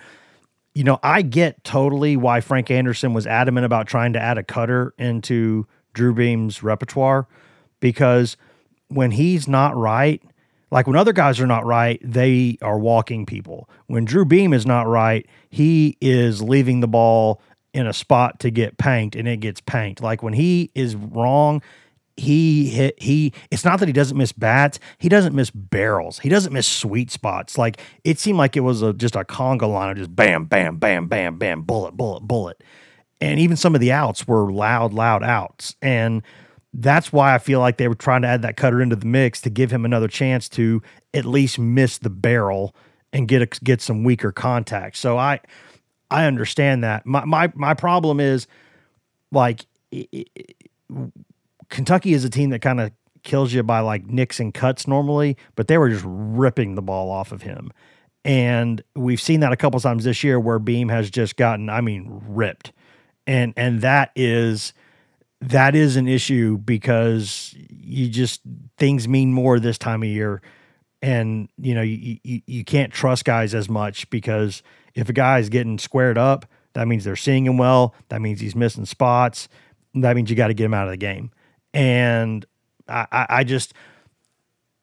[0.76, 4.44] you know, I get totally why Frank Anderson was adamant about trying to add a
[4.44, 7.28] cutter into Drew Beam's repertoire
[7.80, 8.38] because
[8.90, 10.22] when he's not right,
[10.76, 13.70] like when other guys are not right, they are walking people.
[13.88, 17.42] When Drew Beam is not right, he is leaving the ball
[17.74, 20.02] in a spot to get panked and it gets panked.
[20.02, 21.62] Like when he is wrong,
[22.18, 26.30] he hit he it's not that he doesn't miss bats he doesn't miss barrels he
[26.30, 29.90] doesn't miss sweet spots like it seemed like it was a just a conga line
[29.92, 32.64] of just bam bam bam bam bam bullet bullet bullet
[33.20, 36.24] and even some of the outs were loud loud outs and
[36.76, 39.42] that's why i feel like they were trying to add that cutter into the mix
[39.42, 40.82] to give him another chance to
[41.14, 42.76] at least miss the barrel
[43.14, 45.40] and get a, get some weaker contact so i
[46.12, 48.48] i understand that my my, my problem is
[49.32, 50.56] like it, it,
[51.70, 52.92] Kentucky is a team that kind of
[53.24, 57.10] kills you by like nicks and cuts normally, but they were just ripping the ball
[57.10, 57.72] off of him.
[58.24, 61.82] And we've seen that a couple times this year where Beam has just gotten, I
[61.82, 62.72] mean, ripped.
[63.28, 64.74] And and that is
[65.42, 68.42] that is an issue because you just
[68.78, 70.42] things mean more this time of year.
[71.02, 74.64] And you know, you, you, you can't trust guys as much because
[74.96, 77.94] if a guy is getting squared up, that means they're seeing him well.
[78.10, 79.48] That means he's missing spots.
[79.94, 81.32] That means you got to get him out of the game
[81.76, 82.46] and
[82.88, 83.74] I, I just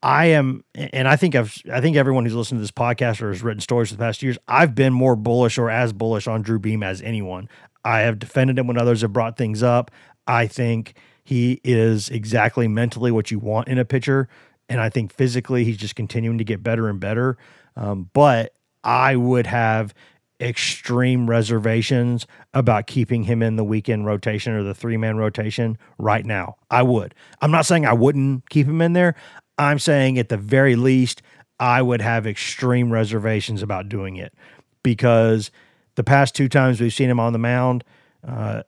[0.03, 3.29] I am, and I think I've, I think everyone who's listened to this podcast or
[3.31, 6.43] has written stories for the past years, I've been more bullish or as bullish on
[6.43, 7.49] Drew Beam as anyone.
[7.85, 9.91] I have defended him when others have brought things up.
[10.26, 14.28] I think he is exactly mentally what you want in a pitcher,
[14.68, 17.37] and I think physically he's just continuing to get better and better.
[17.76, 18.54] Um, but
[18.85, 19.94] I would have
[20.40, 26.26] extreme reservations about keeping him in the weekend rotation or the three man rotation right
[26.26, 26.56] now.
[26.70, 27.14] I would.
[27.40, 29.14] I'm not saying I wouldn't keep him in there.
[29.56, 31.22] I'm saying at the very least,
[31.61, 34.35] I would have extreme reservations about doing it
[34.82, 35.52] because
[35.94, 37.85] the past two times we've seen him on the mound,
[38.26, 38.62] uh,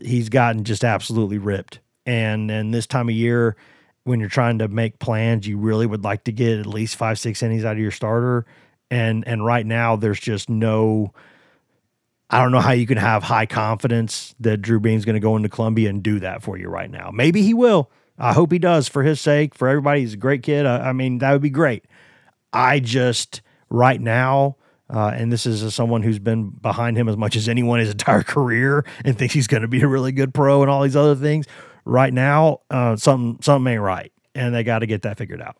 [0.00, 1.80] he's gotten just absolutely ripped.
[2.04, 3.56] And and this time of year,
[4.04, 7.18] when you're trying to make plans, you really would like to get at least five,
[7.18, 8.46] six innings out of your starter.
[8.90, 11.12] And and right now there's just no
[12.28, 15.36] I don't know how you can have high confidence that Drew Beam's going to go
[15.36, 17.10] into Columbia and do that for you right now.
[17.12, 17.90] Maybe he will.
[18.18, 20.00] I hope he does for his sake, for everybody.
[20.00, 20.66] He's a great kid.
[20.66, 21.84] I, I mean, that would be great.
[22.52, 24.56] I just, right now,
[24.88, 28.22] uh, and this is someone who's been behind him as much as anyone his entire
[28.24, 31.14] career and thinks he's going to be a really good pro and all these other
[31.14, 31.46] things.
[31.84, 35.56] Right now, uh, something something ain't right, and they got to get that figured out.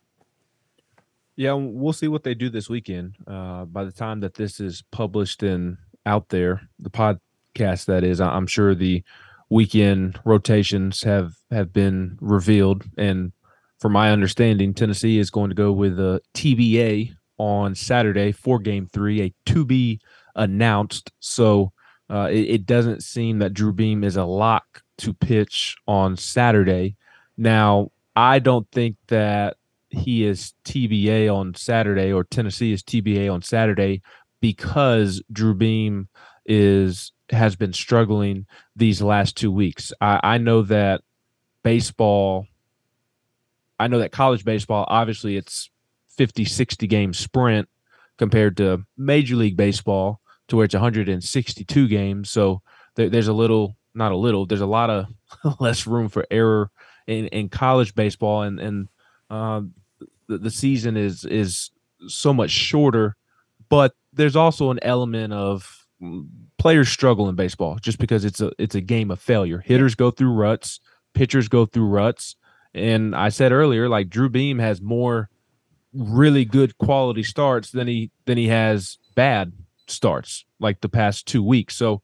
[1.37, 3.15] Yeah, we'll see what they do this weekend.
[3.27, 8.21] Uh, by the time that this is published and out there, the podcast that is,
[8.21, 9.05] I'm sure the
[9.51, 13.33] weekend rotations have have been revealed, and
[13.79, 18.87] from my understanding, Tennessee is going to go with a TBA on Saturday for Game
[18.87, 20.01] Three, a to be
[20.35, 21.11] announced.
[21.21, 21.73] So
[22.11, 26.97] uh, it, it doesn't seem that Drew Beam is a lock to pitch on Saturday.
[27.37, 29.57] Now, I don't think that
[29.91, 34.03] he is TBA on Saturday or Tennessee is TBA on Saturday
[34.41, 36.09] because Drew Beam
[36.45, 38.47] is has been struggling
[38.77, 39.93] these last two weeks.
[40.01, 41.03] I, I know that
[41.63, 42.47] baseball
[43.79, 45.71] I know that college baseball, obviously it's
[46.17, 47.69] 50, 60 game sprint
[48.19, 52.31] compared to Major League Baseball, to where it's 162 games.
[52.31, 52.63] So
[52.95, 55.07] there, there's a little, not a little, there's a lot of
[55.61, 56.71] less room for error
[57.07, 58.89] in, in college baseball, and and
[59.31, 59.63] uh,
[60.29, 61.71] the, the season is is
[62.07, 63.17] so much shorter.
[63.69, 65.87] But there's also an element of
[66.59, 69.59] players struggle in baseball just because it's a it's a game of failure.
[69.59, 70.81] Hitters go through ruts,
[71.15, 72.37] pitchers go through ruts,
[72.75, 75.31] and I said earlier, like Drew Beam has more
[75.93, 79.53] really good quality starts than he than he has bad
[79.87, 81.77] starts like the past two weeks.
[81.77, 82.03] So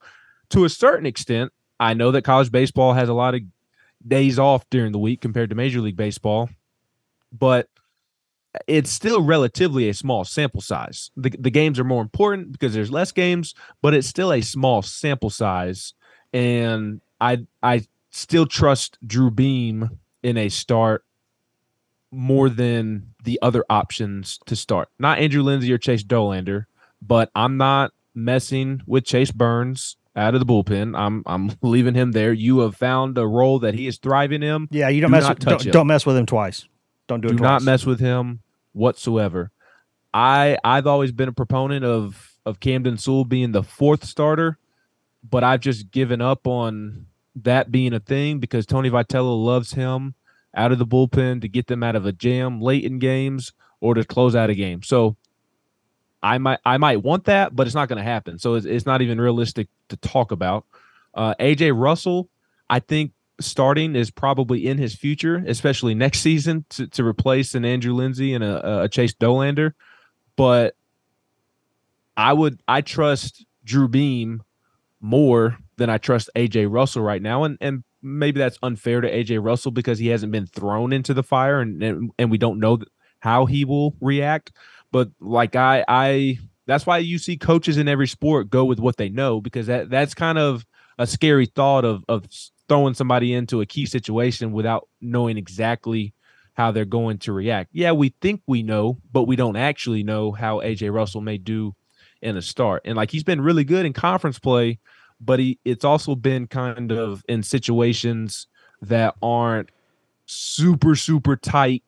[0.49, 3.41] to a certain extent, I know that college baseball has a lot of
[4.07, 6.49] days off during the week compared to Major League Baseball,
[7.31, 7.69] but
[8.67, 11.09] it's still relatively a small sample size.
[11.17, 14.81] The, the games are more important because there's less games, but it's still a small
[14.81, 15.93] sample size.
[16.31, 21.03] And I I still trust Drew Beam in a start
[22.13, 24.89] more than the other options to start.
[24.99, 26.65] Not Andrew Lindsey or Chase Dollander,
[27.01, 30.97] but I'm not messing with Chase Burns out of the bullpen.
[30.97, 32.33] I'm I'm leaving him there.
[32.33, 34.67] You have found a role that he is thriving in.
[34.71, 36.67] Yeah, you don't do mess with, don't, don't, mess with him twice.
[37.07, 37.37] Don't do, it.
[37.37, 38.41] Do not mess with him
[38.73, 39.51] whatsoever.
[40.13, 44.57] I I've always been a proponent of of Camden Sewell being the fourth starter,
[45.27, 50.13] but I've just given up on that being a thing because Tony Vitello loves him
[50.55, 53.93] out of the bullpen to get them out of a jam late in games or
[53.93, 54.81] to close out a game.
[54.83, 55.17] So
[56.23, 58.39] I might I might want that, but it's not going to happen.
[58.39, 60.65] So it's, it's, not even realistic to talk about.
[61.13, 62.29] Uh, AJ Russell,
[62.69, 63.11] I think
[63.41, 68.33] starting is probably in his future, especially next season to, to replace an Andrew Lindsey
[68.33, 69.73] and a, a Chase Dollander.
[70.37, 70.75] But
[72.15, 74.43] I would I trust Drew Beam
[75.01, 79.43] more than I trust AJ Russell right now, and and maybe that's unfair to AJ
[79.43, 82.79] Russell because he hasn't been thrown into the fire, and and, and we don't know
[83.19, 84.51] how he will react.
[84.91, 88.97] But like I I that's why you see coaches in every sport go with what
[88.97, 90.65] they know because that that's kind of
[90.97, 92.25] a scary thought of of
[92.69, 96.13] throwing somebody into a key situation without knowing exactly
[96.53, 97.69] how they're going to react.
[97.73, 101.75] Yeah, we think we know, but we don't actually know how AJ Russell may do
[102.21, 102.83] in a start.
[102.85, 104.79] And like he's been really good in conference play
[105.19, 108.47] but he it's also been kind of in situations
[108.81, 109.69] that aren't
[110.25, 111.83] super super tight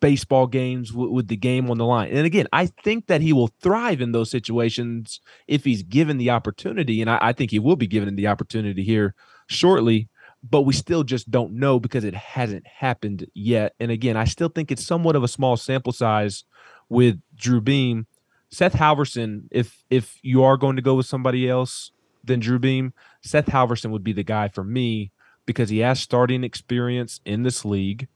[0.00, 2.10] baseball games w- with the game on the line.
[2.10, 6.30] And again, I think that he will thrive in those situations if he's given the
[6.30, 9.14] opportunity, and I, I think he will be given the opportunity here
[9.46, 10.08] shortly.
[10.42, 13.74] But we still just don't know because it hasn't happened yet.
[13.78, 16.44] And again, I still think it's somewhat of a small sample size
[16.88, 18.06] with Drew Beam.
[18.50, 21.92] Seth Halverson, if if you are going to go with somebody else,
[22.24, 25.12] than Drew Beam, Seth Halverson would be the guy for me
[25.46, 28.08] because he has starting experience in this league.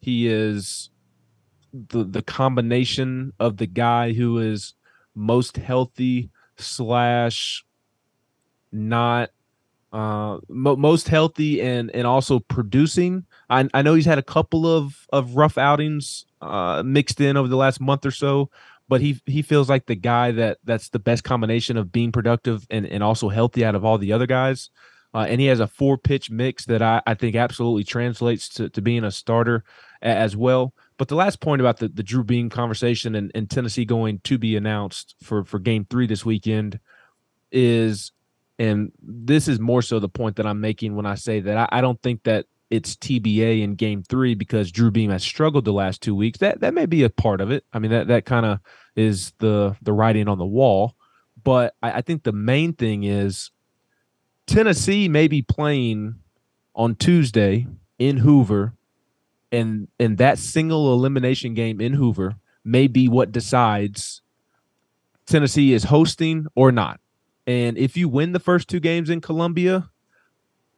[0.00, 0.90] He is
[1.72, 4.74] the the combination of the guy who is
[5.14, 7.64] most healthy slash
[8.72, 9.30] not
[9.92, 14.66] uh mo- most healthy and and also producing I, I know he's had a couple
[14.66, 18.50] of of rough outings uh mixed in over the last month or so
[18.88, 22.66] but he he feels like the guy that that's the best combination of being productive
[22.70, 24.70] and, and also healthy out of all the other guys.
[25.14, 28.68] Uh, and he has a four pitch mix that I, I think absolutely translates to,
[28.68, 29.64] to being a starter
[30.02, 30.74] as well.
[30.98, 34.36] But the last point about the, the Drew Beam conversation and, and Tennessee going to
[34.36, 36.80] be announced for, for game three this weekend
[37.50, 38.12] is,
[38.58, 41.78] and this is more so the point that I'm making when I say that I,
[41.78, 45.72] I don't think that it's TBA in game three because Drew Beam has struggled the
[45.72, 46.38] last two weeks.
[46.38, 47.64] That that may be a part of it.
[47.72, 48.60] I mean, that that kind of
[48.96, 50.94] is the the writing on the wall.
[51.42, 53.50] But I, I think the main thing is
[54.46, 56.16] Tennessee may be playing
[56.74, 57.66] on Tuesday
[57.98, 58.74] in Hoover,
[59.52, 64.22] and and that single elimination game in Hoover may be what decides
[65.26, 67.00] Tennessee is hosting or not.
[67.46, 69.88] And if you win the first two games in Columbia,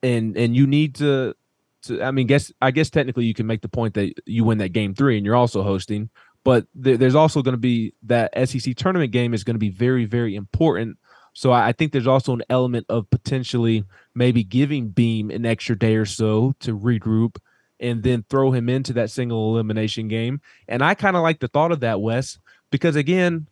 [0.03, 1.35] and and you need to
[1.83, 4.59] to I mean, guess I guess technically you can make the point that you win
[4.59, 6.11] that game three and you're also hosting,
[6.45, 9.71] but th- there's also going to be that SEC tournament game is going to be
[9.71, 10.99] very very important
[11.39, 15.95] so I think there's also an element of potentially maybe giving Beam an extra day
[15.95, 17.37] or so to regroup
[17.79, 20.41] and then throw him into that single elimination game.
[20.67, 22.41] And I kind of like the thought of that, Wes,
[22.73, 23.47] because again,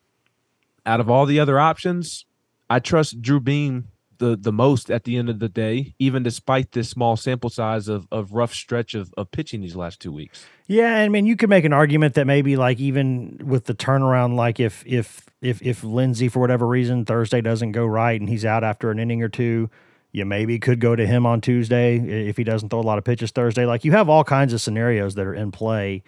[0.84, 2.26] out of all the other options,
[2.68, 3.86] I trust Drew Beam
[4.18, 7.88] the the most at the end of the day, even despite this small sample size
[7.88, 10.46] of of rough stretch of, of pitching these last two weeks.
[10.66, 14.34] Yeah, I mean, you could make an argument that maybe like even with the turnaround,
[14.34, 18.44] like if if if if Lindsey for whatever reason Thursday doesn't go right and he's
[18.44, 19.70] out after an inning or two,
[20.12, 23.04] you maybe could go to him on Tuesday if he doesn't throw a lot of
[23.04, 23.66] pitches Thursday.
[23.66, 26.02] Like you have all kinds of scenarios that are in play.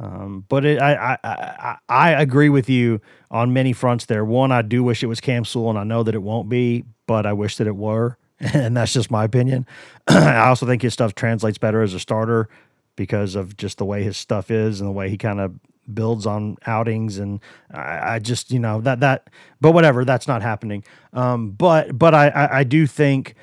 [0.00, 4.24] Um, but it, I, I, I I agree with you on many fronts there.
[4.24, 6.84] One, I do wish it was Cam Sewell, and I know that it won't be,
[7.06, 9.66] but I wish that it were, and that's just my opinion.
[10.08, 12.48] I also think his stuff translates better as a starter
[12.96, 15.54] because of just the way his stuff is and the way he kind of
[15.92, 17.40] builds on outings and
[17.72, 19.28] I, I, just you know that that
[19.60, 23.34] but whatever that's not happening um, but but I, I i do think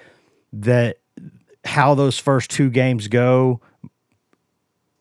[0.53, 0.99] that
[1.65, 3.59] how those first two games go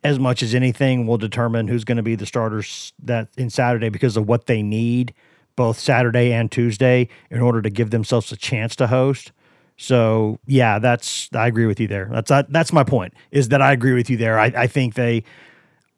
[0.07, 3.88] as much as anything will determine who's going to be the starters that in Saturday
[3.88, 5.12] because of what they need
[5.57, 9.32] both Saturday and Tuesday in order to give themselves a chance to host.
[9.76, 12.09] So yeah, that's I agree with you there.
[12.12, 13.14] That's that's my point.
[13.32, 14.38] Is that I agree with you there.
[14.38, 15.24] I, I think they,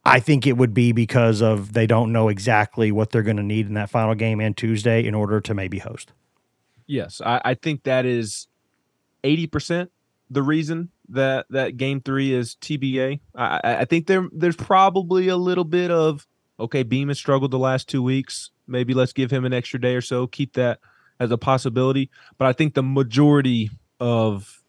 [0.07, 3.43] I think it would be because of they don't know exactly what they're going to
[3.43, 6.13] need in that final game and Tuesday in order to maybe host.
[6.87, 8.49] Yes, I, I think that is
[9.23, 9.93] eighty percent
[10.31, 13.21] the reason that that game three is TBA.
[13.35, 16.27] I, I think there there's probably a little bit of
[16.61, 18.51] okay, Beam has struggled the last two weeks.
[18.67, 20.27] Maybe let's give him an extra day or so.
[20.27, 20.81] Keep that
[21.21, 22.11] as a possibility.
[22.37, 23.71] But I think the majority
[24.01, 24.63] of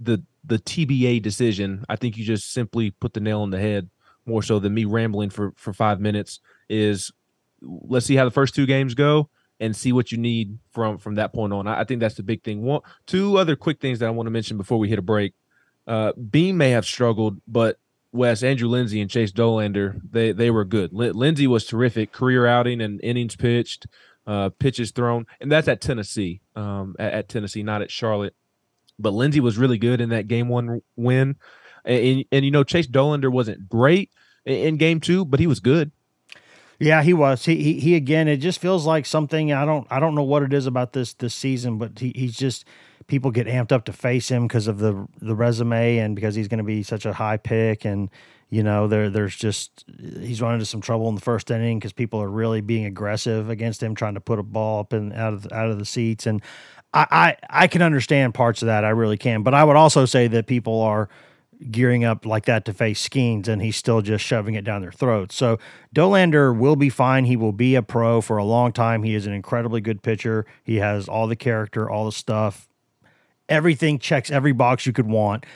[0.00, 3.90] the the TBA decision, I think you just simply put the nail on the head
[4.26, 6.40] more so than me rambling for for five minutes.
[6.68, 7.12] Is
[7.62, 9.30] let's see how the first two games go
[9.60, 11.66] and see what you need from from that point on.
[11.66, 12.62] I, I think that's the big thing.
[12.62, 15.34] One, two other quick things that I want to mention before we hit a break.
[15.86, 17.78] Uh, Beam may have struggled, but
[18.12, 20.92] Wes, Andrew Lindsey, and Chase Dollander, they they were good.
[20.92, 23.86] L- Lindsey was terrific, career outing and innings pitched,
[24.26, 28.34] uh, pitches thrown, and that's at Tennessee, um, at, at, Tennessee, not at Charlotte.
[28.98, 31.36] But Lindsey was really good in that game one win,
[31.84, 34.10] and, and, and you know Chase Dollander wasn't great
[34.44, 35.92] in, in game two, but he was good.
[36.80, 37.44] Yeah, he was.
[37.44, 38.28] He, he he again.
[38.28, 39.52] It just feels like something.
[39.52, 42.36] I don't I don't know what it is about this this season, but he, he's
[42.36, 42.64] just
[43.08, 46.46] people get amped up to face him because of the the resume and because he's
[46.46, 48.10] going to be such a high pick and
[48.50, 49.84] you know there there's just
[50.20, 53.50] he's run into some trouble in the first inning because people are really being aggressive
[53.50, 56.26] against him trying to put a ball up and out of out of the seats
[56.26, 56.42] and
[56.94, 57.06] I,
[57.50, 60.28] I I can understand parts of that I really can but I would also say
[60.28, 61.08] that people are
[61.70, 64.92] gearing up like that to face Skenes, and he's still just shoving it down their
[64.92, 65.34] throats.
[65.34, 65.58] So
[65.94, 67.24] Dollander will be fine.
[67.24, 69.02] He will be a pro for a long time.
[69.02, 70.46] He is an incredibly good pitcher.
[70.62, 72.68] He has all the character, all the stuff.
[73.48, 75.46] Everything checks every box you could want.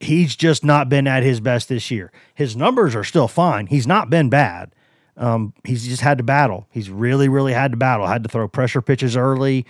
[0.00, 2.10] He's just not been at his best this year.
[2.34, 3.66] His numbers are still fine.
[3.66, 4.74] He's not been bad.
[5.16, 6.66] Um, he's just had to battle.
[6.70, 8.06] He's really, really had to battle.
[8.06, 9.64] Had to throw pressure pitches early,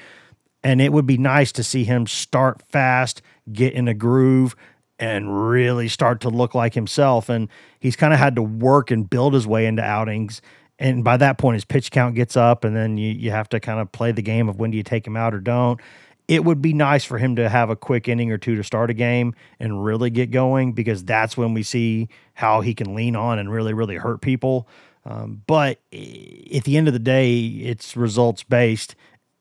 [0.62, 3.20] and it would be nice to see him start fast,
[3.52, 4.56] get in a groove,
[4.98, 7.28] and really start to look like himself.
[7.28, 7.48] And
[7.80, 10.40] he's kind of had to work and build his way into outings.
[10.78, 13.60] And by that point, his pitch count gets up, and then you, you have to
[13.60, 15.80] kind of play the game of when do you take him out or don't.
[16.26, 18.90] It would be nice for him to have a quick inning or two to start
[18.90, 23.14] a game and really get going because that's when we see how he can lean
[23.14, 24.66] on and really, really hurt people.
[25.04, 28.94] Um, but at the end of the day, it's results based,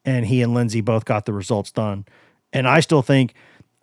[0.04, 2.06] and he and Lindsey both got the results done.
[2.52, 3.34] And I still think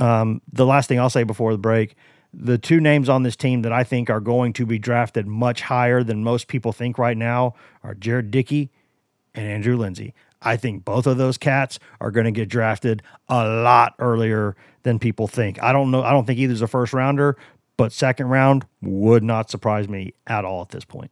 [0.01, 1.96] um, the last thing I'll say before the break
[2.32, 5.62] the two names on this team that I think are going to be drafted much
[5.62, 8.70] higher than most people think right now are Jared Dickey
[9.34, 10.14] and Andrew Lindsey.
[10.42, 14.98] I think both of those cats are going to get drafted a lot earlier than
[14.98, 15.62] people think.
[15.62, 16.03] I don't know.
[16.03, 17.36] I don't think either's a first rounder,
[17.76, 21.11] but second round would not surprise me at all at this point.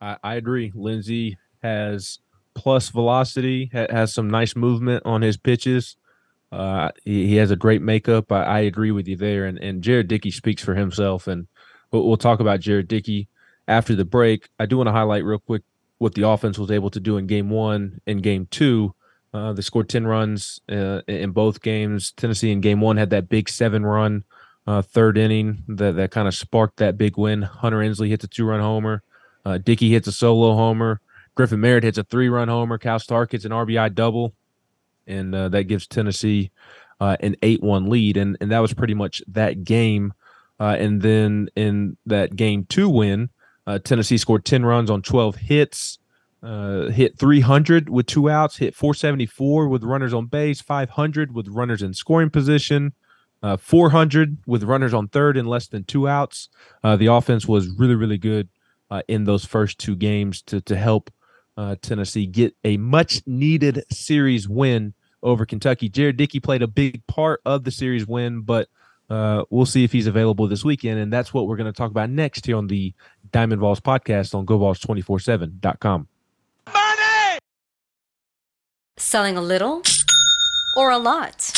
[0.00, 0.72] I, I agree.
[0.74, 2.18] Lindsey has
[2.54, 5.96] plus velocity, ha- has some nice movement on his pitches.
[6.50, 8.32] Uh, he, he, has a great makeup.
[8.32, 9.44] I, I, agree with you there.
[9.44, 11.26] And, and Jared Dickey speaks for himself.
[11.26, 11.46] And
[11.90, 13.28] we'll, we'll talk about Jared Dickey
[13.66, 14.48] after the break.
[14.58, 15.62] I do want to highlight real quick
[15.98, 18.94] what the offense was able to do in game one and game two.
[19.34, 22.12] Uh, they scored 10 runs uh, in both games.
[22.12, 24.24] Tennessee in game one had that big seven run
[24.66, 27.42] uh, third inning that, that kind of sparked that big win.
[27.42, 29.02] Hunter Ensley hits a two run homer.
[29.44, 31.00] Uh, Dickey hits a solo homer.
[31.34, 32.78] Griffin Merritt hits a three run homer.
[32.78, 34.34] Cal Stark hits an RBI double.
[35.08, 36.50] And uh, that gives Tennessee
[37.00, 38.16] uh, an 8 1 lead.
[38.16, 40.12] And, and that was pretty much that game.
[40.60, 43.30] and then in that game two win,
[43.84, 45.98] Tennessee scored 10 runs on 12 hits.
[46.40, 51.82] Uh, hit 300 with two outs, hit 474 with runners on base, 500 with runners
[51.82, 52.92] in scoring position,
[53.42, 56.48] uh, 400 with runners on third and less than two outs.
[56.84, 58.48] Uh, the offense was really, really good
[58.88, 61.10] uh, in those first two games to to help
[61.56, 65.88] uh, Tennessee get a much needed series win over Kentucky.
[65.88, 68.68] Jared Dickey played a big part of the series win, but
[69.10, 71.90] uh, we'll see if he's available this weekend, and that's what we're going to talk
[71.90, 72.92] about next here on the
[73.32, 76.08] Diamond Vols podcast on GoVols247.com.
[78.96, 79.82] Selling a little
[80.76, 81.52] or a lot?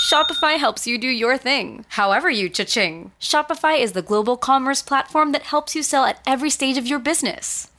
[0.00, 3.12] Shopify helps you do your thing, however you cha-ching.
[3.20, 6.98] Shopify is the global commerce platform that helps you sell at every stage of your
[6.98, 7.70] business.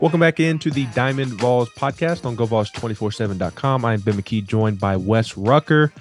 [0.00, 3.84] Welcome back into the Diamond Vols podcast on GoVols247.com.
[3.84, 5.92] I'm Ben McKee, joined by Wes Rucker,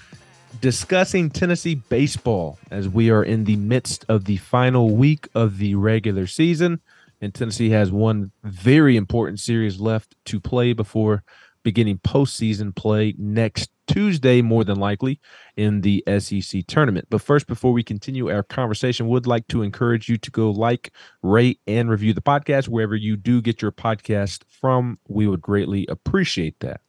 [0.60, 5.76] discussing Tennessee baseball as we are in the midst of the final week of the
[5.76, 6.82] regular season.
[7.22, 11.24] And Tennessee has one very important series left to play before
[11.62, 15.20] beginning postseason play next Tuesday, more than likely,
[15.56, 17.08] in the SEC tournament.
[17.10, 20.92] But first, before we continue our conversation, would like to encourage you to go like,
[21.22, 24.98] rate, and review the podcast wherever you do get your podcast from.
[25.08, 26.82] We would greatly appreciate that.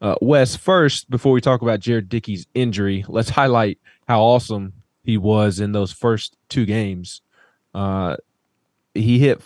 [0.00, 3.78] Uh, Wes, first, before we talk about Jared Dickey's injury, let's highlight
[4.08, 4.72] how awesome
[5.04, 7.20] he was in those first two games.
[7.74, 8.16] Uh,
[8.94, 9.42] he hit,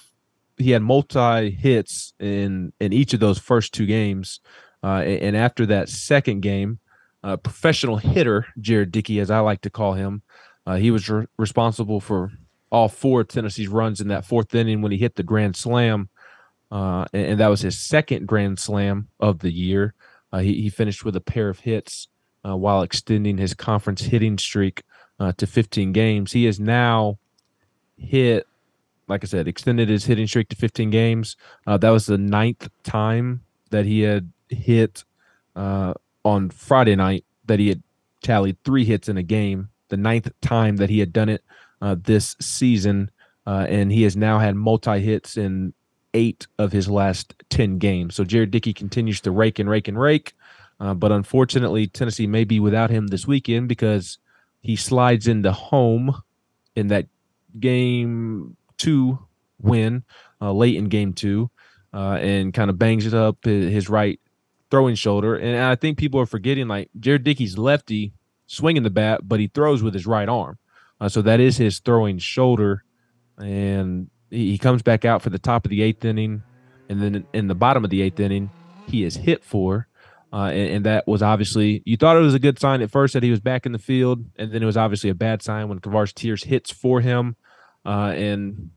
[0.56, 4.40] he had multi hits in in each of those first two games.
[4.84, 6.78] Uh, and after that second game,
[7.22, 10.20] uh, professional hitter Jared Dickey, as I like to call him,
[10.66, 12.30] uh, he was re- responsible for
[12.70, 16.10] all four of Tennessee's runs in that fourth inning when he hit the grand slam,
[16.70, 19.94] uh, and, and, that was his second grand slam of the year.
[20.32, 22.08] Uh, he, he, finished with a pair of hits
[22.46, 24.82] uh, while extending his conference hitting streak
[25.38, 26.32] to 15 games.
[26.32, 27.16] He has now
[27.96, 28.46] hit,
[29.08, 31.36] like I said, extended his hitting streak to 15 games.
[31.66, 35.04] that was the ninth time that he had hit
[35.56, 37.82] uh, on Friday night that he had
[38.22, 41.42] tallied three hits in a game, the ninth time that he had done it
[41.80, 43.10] uh, this season.
[43.46, 45.74] Uh, and he has now had multi hits in
[46.14, 48.14] eight of his last 10 games.
[48.14, 50.32] So Jared Dickey continues to rake and rake and rake.
[50.80, 54.18] Uh, but unfortunately, Tennessee may be without him this weekend because
[54.62, 56.22] he slides into home
[56.74, 57.06] in that
[57.60, 59.18] game two
[59.60, 60.02] win
[60.40, 61.50] uh, late in game two
[61.92, 64.20] uh, and kind of bangs it up his right
[64.74, 65.36] throwing shoulder.
[65.36, 68.12] And I think people are forgetting like Jared Dickey's lefty
[68.48, 70.58] swinging the bat, but he throws with his right arm.
[71.00, 72.82] Uh, so that is his throwing shoulder.
[73.38, 76.42] And he comes back out for the top of the eighth inning.
[76.88, 78.50] And then in the bottom of the eighth inning,
[78.88, 79.86] he is hit for.
[80.32, 83.14] Uh, and, and, that was obviously you thought it was a good sign at first
[83.14, 85.68] that he was back in the field, and then it was obviously a bad sign
[85.68, 87.36] when Kavares Tears hits for him,
[87.86, 88.70] uh, and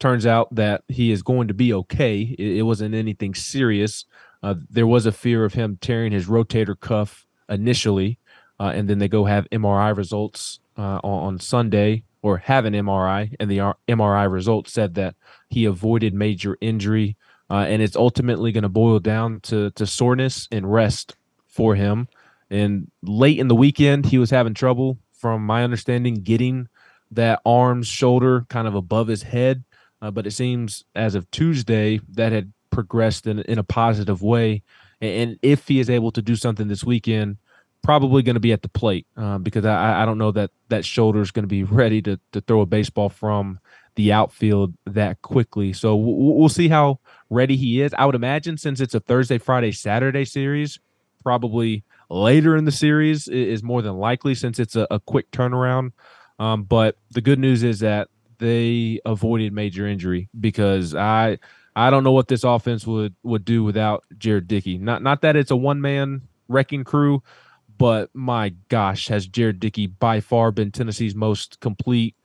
[0.00, 2.34] turns out that he is going to be okay.
[2.36, 4.06] It, it wasn't anything serious.
[4.46, 8.18] Uh, there was a fear of him tearing his rotator cuff initially,
[8.60, 13.34] uh, and then they go have MRI results uh, on, Sunday or have an MRI,
[13.40, 15.14] and the MRI results said that
[15.48, 17.16] he avoided major injury
[17.50, 21.16] uh, and it's ultimately going to boil down to to soreness and rest
[21.46, 22.08] for him.
[22.50, 26.68] And late in the weekend, he was having trouble, from my understanding, getting
[27.10, 29.64] that arms shoulder kind of above his head.
[30.02, 34.62] Uh, but it seems as of Tuesday that had progressed in in a positive way.
[35.00, 37.38] And if he is able to do something this weekend,
[37.82, 40.84] probably going to be at the plate uh, because I, I don't know that that
[40.84, 43.58] shoulder is going to be ready to to throw a baseball from
[43.96, 45.72] the outfield that quickly.
[45.72, 47.00] So we'll, we'll see how
[47.30, 47.94] ready he is.
[47.94, 50.78] I would imagine since it's a Thursday, Friday, Saturday series,
[51.22, 55.92] probably later in the series is more than likely since it's a, a quick turnaround.
[56.38, 58.08] Um, but the good news is that
[58.38, 61.38] they avoided major injury because I
[61.76, 64.78] I don't know what this offense would would do without Jared Dickey.
[64.78, 67.22] Not not that it's a one man wrecking crew,
[67.76, 72.16] but my gosh, has Jared Dickey by far been Tennessee's most complete,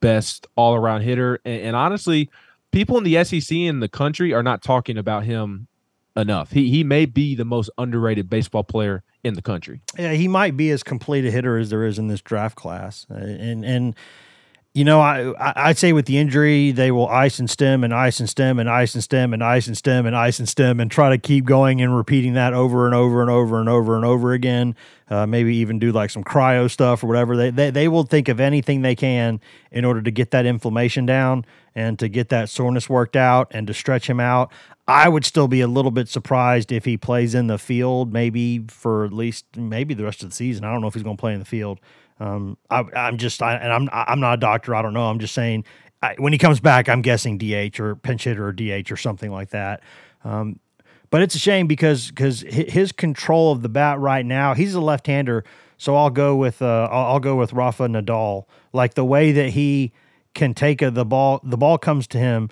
[0.00, 1.38] best all around hitter.
[1.44, 2.28] And, and honestly,
[2.72, 5.68] people in the SEC in the country are not talking about him
[6.16, 6.50] enough.
[6.50, 9.82] He he may be the most underrated baseball player in the country.
[9.96, 13.06] Yeah, he might be as complete a hitter as there is in this draft class.
[13.08, 13.94] And and
[14.76, 18.20] you know, I I'd say with the injury, they will ice and stem and ice
[18.20, 20.90] and stem and ice and stem and ice and stem and ice and stem and
[20.90, 24.04] try to keep going and repeating that over and over and over and over and
[24.04, 24.76] over again.
[25.08, 27.38] Uh, maybe even do like some cryo stuff or whatever.
[27.38, 31.06] They, they they will think of anything they can in order to get that inflammation
[31.06, 34.52] down and to get that soreness worked out and to stretch him out.
[34.86, 38.66] I would still be a little bit surprised if he plays in the field, maybe
[38.68, 40.64] for at least maybe the rest of the season.
[40.64, 41.80] I don't know if he's going to play in the field.
[42.18, 44.74] Um, I, am just, I, and I'm, I'm not a doctor.
[44.74, 45.08] I don't know.
[45.08, 45.64] I'm just saying
[46.02, 49.30] I, when he comes back, I'm guessing DH or pinch hitter or DH or something
[49.30, 49.82] like that.
[50.24, 50.60] Um,
[51.10, 54.80] but it's a shame because because his control of the bat right now, he's a
[54.80, 55.44] left-hander.
[55.78, 58.44] So I'll go with uh, I'll, I'll go with Rafa Nadal.
[58.72, 59.92] Like the way that he
[60.34, 62.50] can take a, the ball, the ball comes to him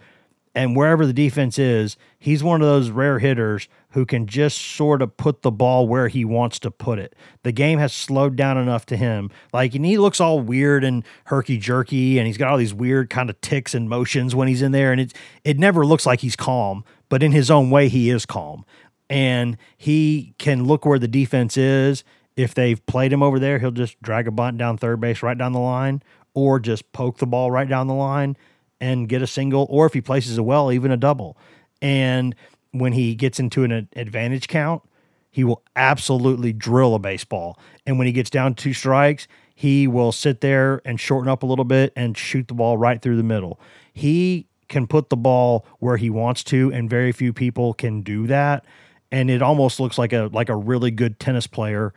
[0.54, 5.00] and wherever the defense is, he's one of those rare hitters who can just sort
[5.00, 7.14] of put the ball where he wants to put it.
[7.44, 9.30] The game has slowed down enough to him.
[9.52, 13.08] Like, and he looks all weird and herky jerky, and he's got all these weird
[13.08, 15.14] kind of ticks and motions when he's in there, and it
[15.44, 18.64] it never looks like he's calm, but in his own way, he is calm,
[19.08, 22.02] and he can look where the defense is.
[22.36, 25.38] If they've played him over there, he'll just drag a bunt down third base right
[25.38, 26.02] down the line,
[26.34, 28.36] or just poke the ball right down the line
[28.80, 31.36] and get a single, or if he places a well, even a double.
[31.80, 32.34] And
[32.74, 34.82] when he gets into an advantage count,
[35.30, 37.58] he will absolutely drill a baseball.
[37.86, 41.46] And when he gets down two strikes, he will sit there and shorten up a
[41.46, 43.60] little bit and shoot the ball right through the middle.
[43.92, 48.26] He can put the ball where he wants to, and very few people can do
[48.26, 48.64] that.
[49.12, 51.94] And it almost looks like a like a really good tennis player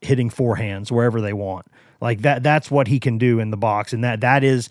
[0.00, 1.66] hitting forehands wherever they want.
[2.00, 3.92] Like that that's what he can do in the box.
[3.92, 4.68] And that that is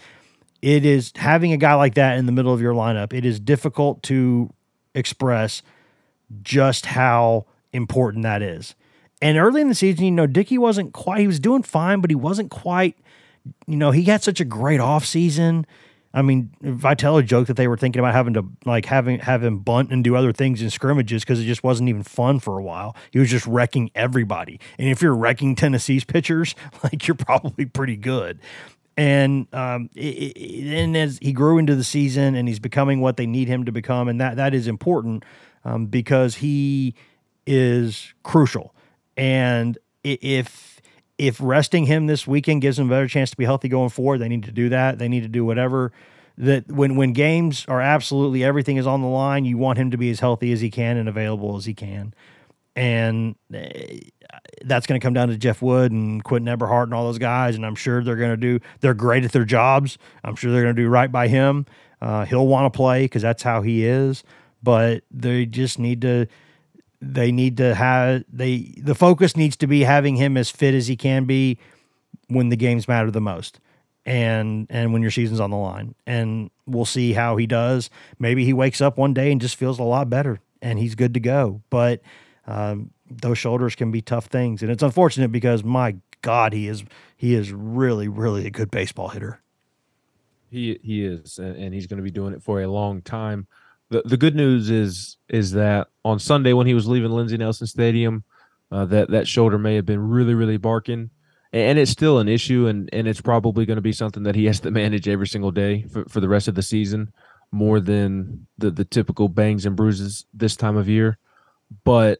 [0.61, 3.13] it is having a guy like that in the middle of your lineup.
[3.13, 4.53] It is difficult to
[4.99, 5.61] express
[6.41, 8.75] just how important that is.
[9.21, 12.09] And early in the season, you know, Dickey wasn't quite, he was doing fine, but
[12.09, 12.97] he wasn't quite,
[13.67, 15.65] you know, he had such a great off season.
[16.13, 19.59] I mean, Vitello joked that they were thinking about having to like having have him
[19.59, 22.63] bunt and do other things in scrimmages because it just wasn't even fun for a
[22.63, 22.95] while.
[23.11, 24.59] He was just wrecking everybody.
[24.79, 28.39] And if you're wrecking Tennessee's pitchers, like you're probably pretty good
[28.99, 33.15] and um, it, it, and as he grew into the season and he's becoming what
[33.15, 35.23] they need him to become, and that that is important
[35.63, 36.95] um, because he
[37.47, 38.75] is crucial.
[39.15, 40.81] And if
[41.17, 44.17] if resting him this weekend gives him a better chance to be healthy going forward,
[44.17, 44.99] they need to do that.
[44.99, 45.93] They need to do whatever
[46.37, 49.97] that when when games are absolutely everything is on the line, you want him to
[49.97, 52.13] be as healthy as he can and available as he can.
[52.75, 53.99] And eh,
[54.63, 57.55] that's going to come down to Jeff Wood and Quentin Eberhardt and all those guys.
[57.55, 59.97] And I'm sure they're going to do, they're great at their jobs.
[60.23, 61.65] I'm sure they're going to do right by him.
[62.01, 64.23] Uh, he'll want to play because that's how he is.
[64.61, 66.27] But they just need to,
[67.01, 70.87] they need to have, they, the focus needs to be having him as fit as
[70.87, 71.57] he can be
[72.27, 73.59] when the games matter the most
[74.05, 75.95] and and when your season's on the line.
[76.05, 77.89] And we'll see how he does.
[78.17, 81.13] Maybe he wakes up one day and just feels a lot better and he's good
[81.13, 81.61] to go.
[81.69, 82.01] But
[82.47, 86.83] um, those shoulders can be tough things, and it's unfortunate because my God, he is
[87.15, 89.41] he is really really a good baseball hitter.
[90.49, 93.47] He he is, and he's going to be doing it for a long time.
[93.89, 97.67] the The good news is is that on Sunday when he was leaving Lindsey Nelson
[97.67, 98.23] Stadium,
[98.71, 101.09] uh, that that shoulder may have been really really barking,
[101.53, 104.45] and it's still an issue, and and it's probably going to be something that he
[104.45, 107.13] has to manage every single day for, for the rest of the season,
[107.51, 111.17] more than the the typical bangs and bruises this time of year.
[111.83, 112.19] But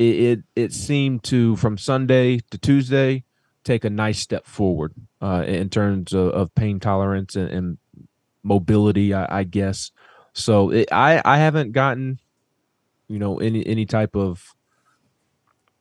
[0.00, 3.22] it, it, it seemed to from Sunday to Tuesday
[3.64, 7.78] take a nice step forward uh, in terms of, of pain tolerance and, and
[8.42, 9.90] mobility, I, I, guess.
[10.32, 12.18] So it, I I haven't gotten
[13.08, 14.54] you know any any type of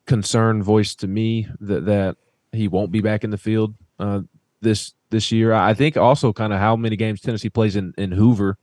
[0.06, 2.18] concern voiced to me that that
[2.52, 4.22] he won't be back in the field uh,
[4.60, 5.54] this this year.
[5.54, 8.58] I think also kind of how many games Tennessee plays in in Hoover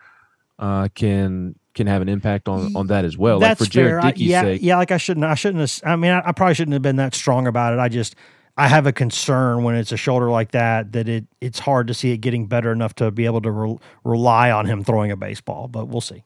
[0.58, 3.38] uh, can can have an impact on on that as well.
[3.38, 4.12] That's like for Jared fair.
[4.12, 4.62] Dickey's I, yeah, sake.
[4.62, 4.76] yeah.
[4.76, 5.24] Like I shouldn't.
[5.24, 5.60] I shouldn't.
[5.60, 7.78] Have, I mean, I, I, probably shouldn't have been that strong about it.
[7.78, 8.16] I just
[8.56, 11.94] I have a concern when it's a shoulder like that that it it's hard to
[11.94, 15.16] see it getting better enough to be able to re- rely on him throwing a
[15.16, 15.68] baseball.
[15.68, 16.24] But we'll see.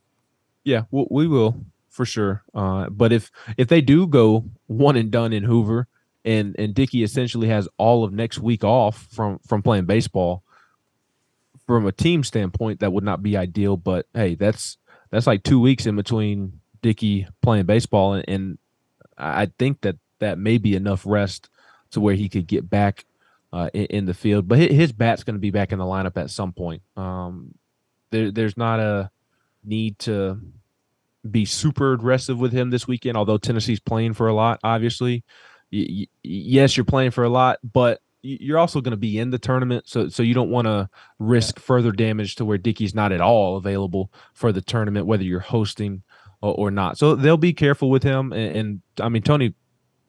[0.64, 2.45] Yeah, we, we will for sure.
[2.55, 5.89] Uh, but if if they do go one and done in Hoover,
[6.24, 10.45] and and Dickey essentially has all of next week off from from playing baseball.
[11.70, 13.76] From a team standpoint, that would not be ideal.
[13.76, 14.76] But hey, that's
[15.10, 18.58] that's like two weeks in between Dickey playing baseball, and, and
[19.16, 21.48] I think that that may be enough rest
[21.92, 23.04] to where he could get back
[23.52, 24.48] uh, in, in, the field.
[24.48, 26.82] But his, his bat's going to be back in the lineup at some point.
[26.96, 27.54] Um,
[28.10, 29.10] there, there's not a
[29.64, 30.40] need to
[31.28, 35.22] be super aggressive with him this weekend, although Tennessee's playing for a lot, obviously.
[35.72, 39.30] Y- y- yes, you're playing for a lot, but you're also going to be in
[39.30, 41.62] the tournament, so so you don't want to risk yeah.
[41.62, 46.02] further damage to where Dickey's not at all available for the tournament, whether you're hosting
[46.42, 46.98] or, or not.
[46.98, 49.54] So they'll be careful with him, and, and, I mean Tony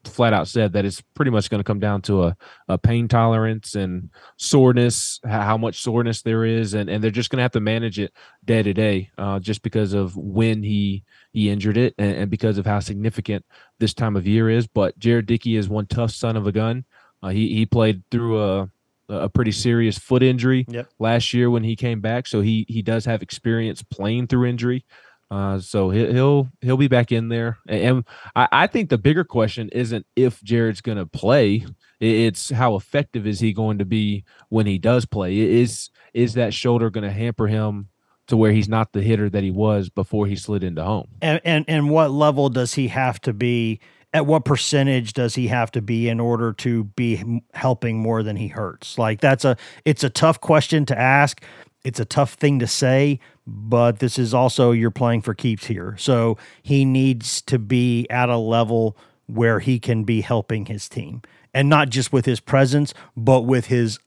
[0.04, 2.36] flat out said that it's pretty much going to come down to a,
[2.68, 7.38] a pain tolerance and soreness, how much soreness there is, and, and they're just going
[7.38, 8.12] to have to manage it
[8.44, 12.58] day to day, uh, just because of when he he injured it and, and because
[12.58, 13.44] of how significant
[13.78, 14.66] this time of year is.
[14.66, 16.84] But Jared Dickey is one tough son of a gun.
[17.22, 18.70] Uh, he he played through a
[19.08, 20.88] a pretty serious foot injury yep.
[20.98, 24.84] last year when he came back, so he he does have experience playing through injury.
[25.30, 28.04] Uh, so he'll he'll be back in there, and
[28.36, 31.64] I, I think the bigger question isn't if Jared's going to play;
[32.00, 35.38] it's how effective is he going to be when he does play.
[35.38, 37.88] Is is that shoulder going to hamper him
[38.26, 41.08] to where he's not the hitter that he was before he slid into home?
[41.22, 43.80] And and and what level does he have to be
[44.12, 48.36] at what percentage does he have to be in order to be helping more than
[48.36, 48.98] he hurts?
[48.98, 51.42] Like that's a it's a tough question to ask.
[51.84, 55.96] It's a tough thing to say but this is also you're playing for keeps here.
[55.98, 58.96] So he needs to be at a level
[59.26, 61.22] where he can be helping his team.
[61.54, 63.98] And not just with his presence but with his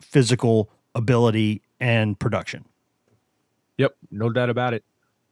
[0.00, 2.64] physical ability and production.
[3.78, 4.84] Yep no doubt about it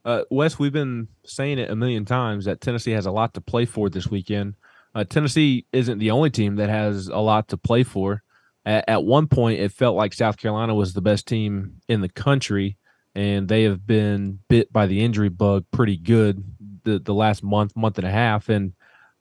[0.05, 3.41] uh, Wes, we've been saying it a million times that Tennessee has a lot to
[3.41, 4.55] play for this weekend.
[4.95, 8.21] Uh, Tennessee isn't the only team that has a lot to play for.
[8.65, 12.09] At, at, one point, it felt like South Carolina was the best team in the
[12.09, 12.77] country,
[13.15, 16.43] and they have been bit by the injury bug pretty good
[16.83, 18.49] the, the last month, month and a half.
[18.49, 18.73] And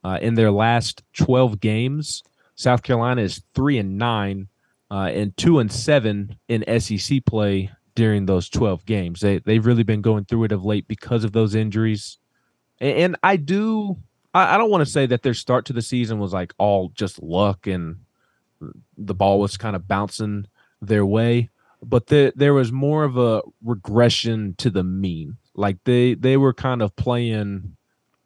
[0.05, 2.23] uh, in their last 12 games,
[2.55, 4.49] South Carolina is three and nine
[4.91, 9.21] uh, and two and seven in SEC play during those 12 games.
[9.21, 12.19] They they've really been going through it of late because of those injuries.
[12.81, 13.99] And, and I do
[14.35, 16.91] I, I don't want to say that their start to the season was like all
[16.95, 17.97] just luck and
[18.97, 20.47] the ball was kind of bouncing
[20.81, 21.51] their way,
[21.83, 25.37] but the, there was more of a regression to the mean.
[25.55, 27.77] Like they they were kind of playing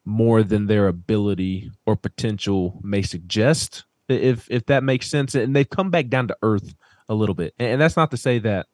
[0.05, 5.69] more than their ability or potential may suggest if if that makes sense and they've
[5.69, 6.77] come back down to earth
[7.09, 8.67] a little bit and that's not to say that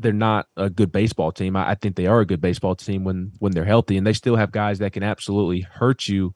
[0.00, 1.56] they're not a good baseball team.
[1.56, 4.12] I, I, think they are a good baseball team when when they're healthy, and they
[4.12, 6.34] still have guys that can absolutely hurt you.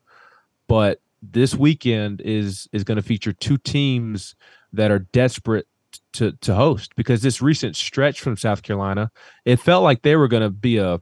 [0.67, 4.35] But this weekend is is going to feature two teams
[4.73, 5.67] that are desperate
[6.13, 9.11] to to host because this recent stretch from South Carolina,
[9.43, 10.99] it felt like they were going to be a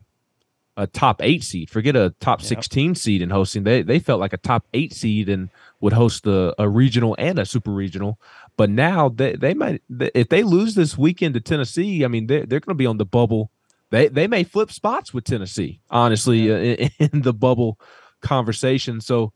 [0.75, 1.69] a top eight seed.
[1.69, 2.47] Forget a top yep.
[2.47, 3.63] sixteen seed in hosting.
[3.63, 5.49] They they felt like a top eight seed and
[5.81, 8.19] would host the a regional and a super regional.
[8.55, 12.45] But now they, they might if they lose this weekend to Tennessee, I mean they're
[12.45, 13.51] they're going to be on the bubble.
[13.89, 17.79] They they may flip spots with Tennessee, honestly, uh, in, in, the bubble
[18.21, 19.01] conversation.
[19.01, 19.33] So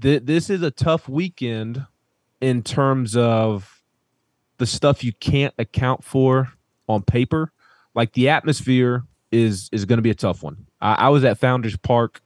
[0.00, 1.84] th- this is a tough weekend
[2.40, 3.82] in terms of
[4.58, 6.52] the stuff you can't account for
[6.88, 7.52] on paper.
[7.94, 10.66] Like the atmosphere is is going to be a tough one.
[10.80, 12.22] I, I was at Founders Park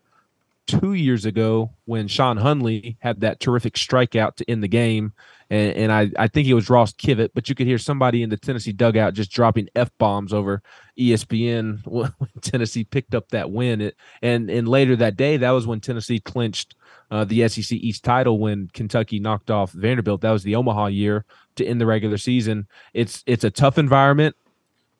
[0.68, 5.12] two years ago when Sean Hunley had that terrific strikeout to end the game.
[5.50, 8.28] And, and I, I think it was Ross Kivett, but you could hear somebody in
[8.28, 10.62] the Tennessee dugout just dropping F bombs over
[10.98, 13.80] ESPN when Tennessee picked up that win.
[13.80, 16.74] It, and, and later that day, that was when Tennessee clinched
[17.10, 20.20] uh, the SEC East title when Kentucky knocked off Vanderbilt.
[20.20, 21.24] That was the Omaha year
[21.56, 22.66] to end the regular season.
[22.92, 24.36] It's, it's a tough environment.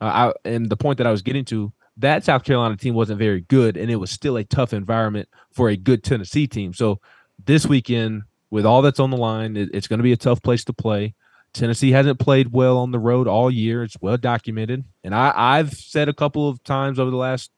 [0.01, 3.19] Uh, I, and the point that I was getting to, that South Carolina team wasn't
[3.19, 6.73] very good, and it was still a tough environment for a good Tennessee team.
[6.73, 7.01] So
[7.45, 10.41] this weekend, with all that's on the line, it, it's going to be a tough
[10.41, 11.15] place to play.
[11.53, 13.83] Tennessee hasn't played well on the road all year.
[13.83, 17.51] It's well documented, and I, I've said a couple of times over the last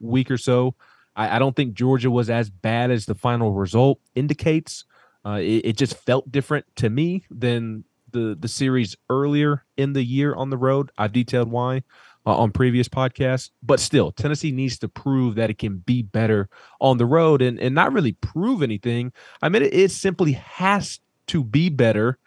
[0.00, 0.74] week or so,
[1.14, 4.84] I, I don't think Georgia was as bad as the final result indicates.
[5.26, 10.04] Uh, it, it just felt different to me than the the series earlier in the
[10.04, 10.90] year on the road.
[10.96, 11.82] I've detailed why
[12.26, 16.48] uh, on previous podcasts, but still, Tennessee needs to prove that it can be better
[16.80, 19.12] on the road and, and not really prove anything.
[19.42, 22.18] I mean, it, it simply has to be better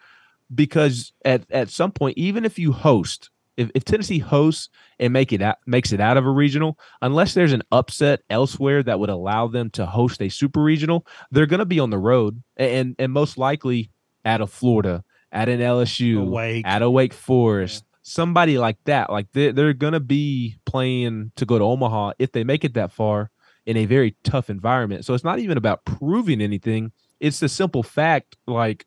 [0.54, 4.68] because at, at some point, even if you host, if, if Tennessee hosts
[5.00, 8.82] and make it out, makes it out of a regional, unless there's an upset elsewhere
[8.84, 11.98] that would allow them to host a super regional, they're going to be on the
[11.98, 13.90] road and and most likely
[14.24, 16.66] out of Florida, at an LSU, Awake.
[16.66, 19.10] at a Wake Forest, somebody like that.
[19.10, 22.74] Like they're, they're going to be playing to go to Omaha if they make it
[22.74, 23.30] that far
[23.66, 25.04] in a very tough environment.
[25.04, 26.92] So it's not even about proving anything.
[27.20, 28.86] It's the simple fact like,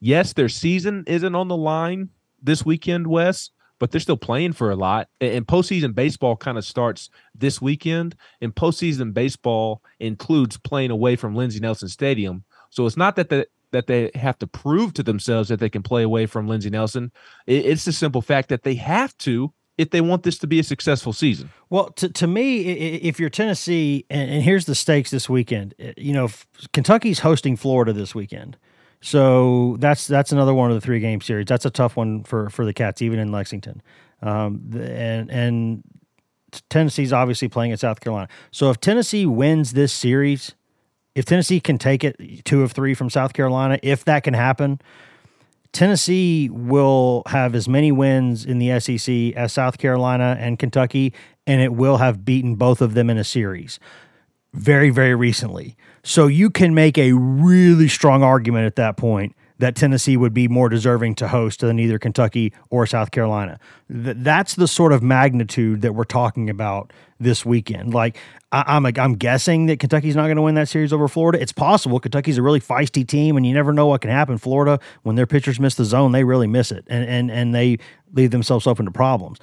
[0.00, 2.10] yes, their season isn't on the line
[2.40, 5.08] this weekend, Wes, but they're still playing for a lot.
[5.20, 11.34] And postseason baseball kind of starts this weekend, and postseason baseball includes playing away from
[11.34, 12.44] Lindsey Nelson Stadium.
[12.70, 15.82] So it's not that the that they have to prove to themselves that they can
[15.82, 17.12] play away from Lindsey Nelson.
[17.46, 20.62] It's the simple fact that they have to if they want this to be a
[20.62, 21.50] successful season.
[21.70, 26.12] Well, to, to me, if you're Tennessee, and, and here's the stakes this weekend, you
[26.12, 26.28] know,
[26.72, 28.56] Kentucky's hosting Florida this weekend.
[29.00, 31.46] So that's that's another one of the three game series.
[31.46, 33.82] That's a tough one for for the Cats, even in Lexington.
[34.22, 35.82] Um, and and
[36.70, 38.28] Tennessee's obviously playing at South Carolina.
[38.52, 40.54] So if Tennessee wins this series,
[41.14, 44.80] if Tennessee can take it two of three from South Carolina, if that can happen,
[45.72, 51.14] Tennessee will have as many wins in the SEC as South Carolina and Kentucky,
[51.46, 53.80] and it will have beaten both of them in a series
[54.52, 55.76] very, very recently.
[56.02, 60.48] So you can make a really strong argument at that point that Tennessee would be
[60.48, 63.60] more deserving to host than either Kentucky or South Carolina.
[63.88, 67.94] Th- that's the sort of magnitude that we're talking about this weekend.
[67.94, 68.16] Like
[68.50, 71.40] I- am I'm, I'm guessing that Kentucky's not going to win that series over Florida.
[71.40, 72.00] It's possible.
[72.00, 74.36] Kentucky's a really feisty team, and you never know what can happen.
[74.36, 77.78] Florida, when their pitchers miss the zone, they really miss it, and and and they
[78.12, 79.38] leave themselves open to problems.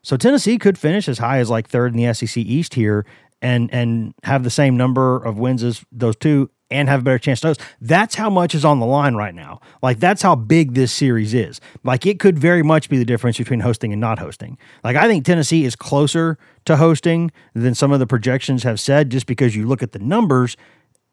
[0.00, 3.04] So Tennessee could finish as high as like third in the SEC East here,
[3.42, 7.18] and and have the same number of wins as those two and have a better
[7.18, 7.60] chance to host.
[7.80, 9.60] That's how much is on the line right now.
[9.82, 11.60] Like that's how big this series is.
[11.84, 14.58] Like it could very much be the difference between hosting and not hosting.
[14.84, 19.10] Like I think Tennessee is closer to hosting than some of the projections have said
[19.10, 20.56] just because you look at the numbers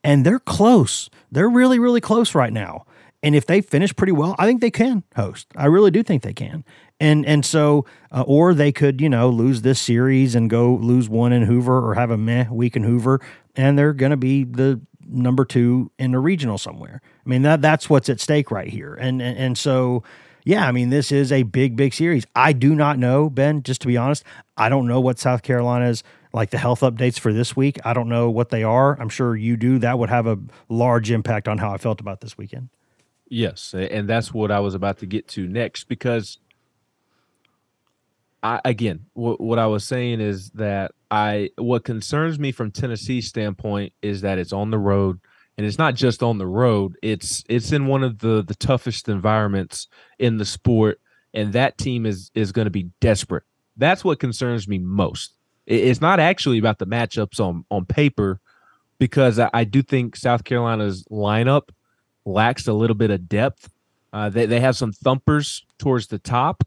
[0.03, 1.09] and they're close.
[1.31, 2.85] They're really really close right now.
[3.23, 5.47] And if they finish pretty well, I think they can host.
[5.55, 6.63] I really do think they can.
[6.99, 11.09] And and so, uh, or they could, you know, lose this series and go lose
[11.09, 13.19] one in Hoover or have a meh week in Hoover,
[13.55, 17.01] and they're going to be the number two in a regional somewhere.
[17.25, 18.93] I mean that that's what's at stake right here.
[18.93, 20.03] And and, and so
[20.43, 22.25] yeah, I mean this is a big big series.
[22.35, 23.63] I do not know Ben.
[23.63, 24.23] Just to be honest,
[24.57, 26.03] I don't know what South Carolina's
[26.33, 27.79] like the health updates for this week.
[27.85, 28.99] I don't know what they are.
[28.99, 29.79] I'm sure you do.
[29.79, 30.37] That would have a
[30.69, 32.69] large impact on how I felt about this weekend.
[33.27, 36.37] Yes, and that's what I was about to get to next because
[38.43, 43.27] I again, what, what I was saying is that I what concerns me from Tennessee's
[43.27, 45.19] standpoint is that it's on the road,
[45.57, 46.97] and it's not just on the road.
[47.01, 49.87] It's it's in one of the the toughest environments
[50.19, 50.99] in the sport,
[51.33, 53.43] and that team is is going to be desperate.
[53.77, 55.33] That's what concerns me most.
[55.65, 58.39] It's not actually about the matchups on on paper,
[58.99, 61.69] because I, I do think South Carolina's lineup
[62.25, 63.69] lacks a little bit of depth.
[64.13, 66.63] Uh, they they have some thumpers towards the top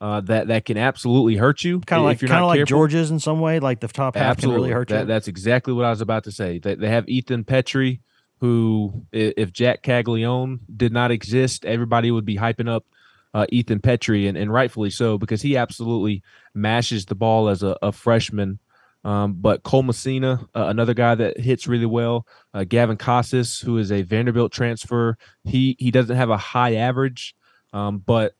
[0.00, 1.80] uh, that that can absolutely hurt you.
[1.80, 3.60] Kind of like kind of like Georgia's in some way.
[3.60, 4.56] Like the top half absolutely.
[4.56, 5.06] can really hurt that, you.
[5.06, 6.58] That's exactly what I was about to say.
[6.58, 8.00] They, they have Ethan Petry,
[8.38, 12.86] who if Jac Caglianone did not exist, everybody would be hyping up
[13.34, 16.22] uh, Ethan Petry, and, and rightfully so because he absolutely
[16.54, 18.58] mashes the ball as a, a freshman.
[19.02, 22.26] Um, but Cole Messina, uh, another guy that hits really well.
[22.52, 27.34] Uh, Gavin Casas, who is a Vanderbilt transfer, he he doesn't have a high average,
[27.72, 28.34] um, but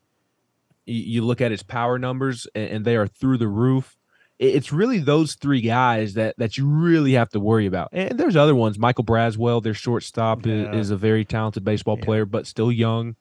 [0.85, 3.97] you, look at his power numbers and, and, they are through the roof.
[4.39, 7.89] It's really those three guys that that you really have to worry about.
[7.91, 8.79] And there's other ones.
[8.79, 10.71] Michael Braswell, their shortstop, yeah.
[10.71, 12.05] is, is, a very talented baseball yeah.
[12.05, 13.15] player, but still young,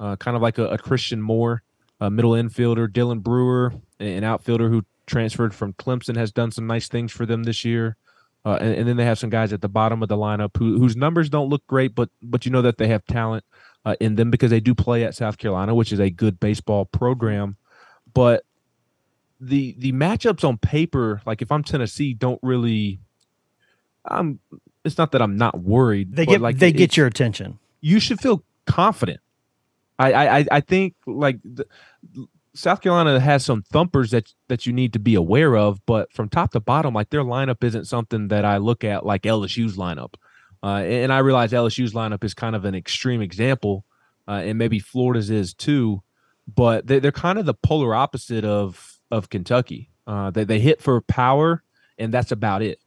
[0.00, 1.62] uh, kind of like a, a Christian Moore,
[2.00, 2.88] a middle infielder.
[2.88, 7.44] Dylan Brewer, an outfielder who transferred from Clemson, has done some nice things for them
[7.44, 7.96] this year.
[8.44, 10.78] Uh, and, and, then they have some guys at the bottom of the lineup who,
[10.78, 13.44] whose numbers don't look great, but but you know that they have talent
[13.84, 16.84] uh, in them because they do play at South Carolina, which is a good baseball
[16.84, 17.56] program.
[18.12, 18.44] But
[19.40, 23.00] the the matchups on paper, like if I'm Tennessee, don't really.
[24.04, 24.40] I'm.
[24.84, 26.14] It's not that I'm not worried.
[26.14, 27.58] They get like they get your attention.
[27.80, 29.20] You should feel confident.
[29.98, 31.66] I I I think like the,
[32.54, 36.28] South Carolina has some thumpers that that you need to be aware of, but from
[36.28, 40.14] top to bottom, like their lineup isn't something that I look at like LSU's lineup.
[40.64, 43.84] Uh, and I realize LSU's lineup is kind of an extreme example,
[44.26, 46.02] uh, and maybe Florida's is too.
[46.52, 49.90] But they, are kind of the polar opposite of of Kentucky.
[50.06, 51.62] Uh, they they hit for power,
[51.98, 52.80] and that's about it.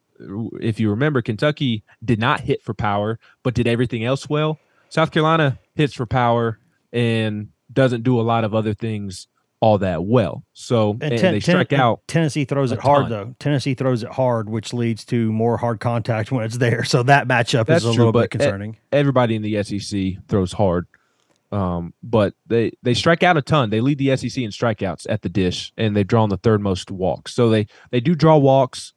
[0.59, 4.57] If you remember, Kentucky did not hit for power, but did everything else well.
[4.89, 6.57] South Carolina hits for power
[6.91, 9.27] and doesn't do a lot of other things
[9.59, 10.43] all that well.
[10.53, 12.01] So and, and ten, they strike ten, out.
[12.07, 13.09] Tennessee throws it hard ton.
[13.09, 13.35] though.
[13.39, 16.83] Tennessee throws it hard, which leads to more hard contact when it's there.
[16.87, 18.77] So that matchup That's is a true, little bit concerning.
[18.91, 20.87] Everybody in the SEC throws hard.
[21.51, 23.69] Um, but they they strike out a ton.
[23.69, 26.91] They lead the SEC in strikeouts at the dish, and they've drawn the third most
[26.91, 27.33] walks.
[27.33, 28.93] So they they do draw walks,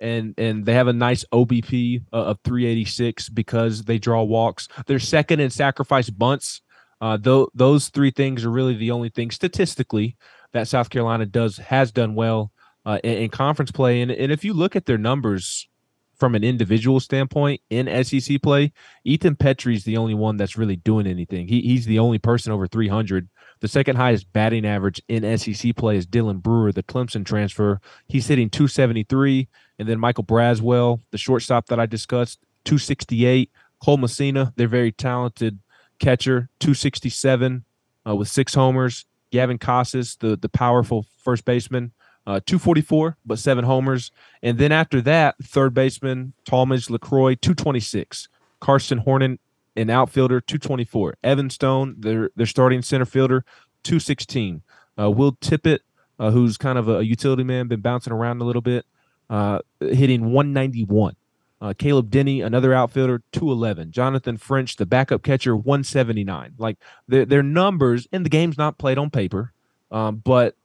[0.00, 4.68] and and they have a nice OBP uh, of 386 because they draw walks.
[4.86, 6.62] They're second in sacrifice bunts
[7.04, 10.16] uh, though those three things are really the only things statistically
[10.54, 12.50] that South Carolina does has done well
[12.86, 14.00] uh, in, in, conference play.
[14.00, 15.68] And, and if you look at their numbers
[16.16, 18.72] from an individual standpoint in SEC play,
[19.04, 21.46] Ethan Petry's the only one that's really doing anything.
[21.46, 23.28] He, he's the only person over 300.
[23.60, 27.82] The second highest batting average in SEC play is Dylan Brewer, the Clemson transfer.
[28.08, 29.46] He's hitting 273.
[29.78, 33.50] And then Michael Braswell, the shortstop that I discussed, 268.
[33.82, 35.58] Cole Messina, they're very talented
[35.98, 37.64] catcher, 267
[38.06, 39.06] uh, with six homers.
[39.30, 41.92] Gavin Casas, the, the powerful first baseman,
[42.26, 44.12] uh, 244, but seven homers.
[44.42, 48.28] And then after that, third baseman, Talmadge LeCroy, 226.
[48.60, 49.40] Carson Horton,
[49.74, 51.16] an outfielder, 224.
[51.24, 53.44] Evan Stone, their, their starting center fielder,
[53.82, 54.62] 216.
[54.98, 55.80] Uh, Will Tippett,
[56.20, 58.86] uh, who's kind of a utility man, been bouncing around a little bit,
[59.28, 61.16] uh, hitting 191.
[61.60, 63.90] Uh, Caleb Denny, another outfielder, 211.
[63.90, 66.54] Jonathan French, the backup catcher, 179.
[66.58, 66.78] Like
[67.08, 69.52] their, their numbers, and the game's not played on paper,
[69.90, 70.56] um, but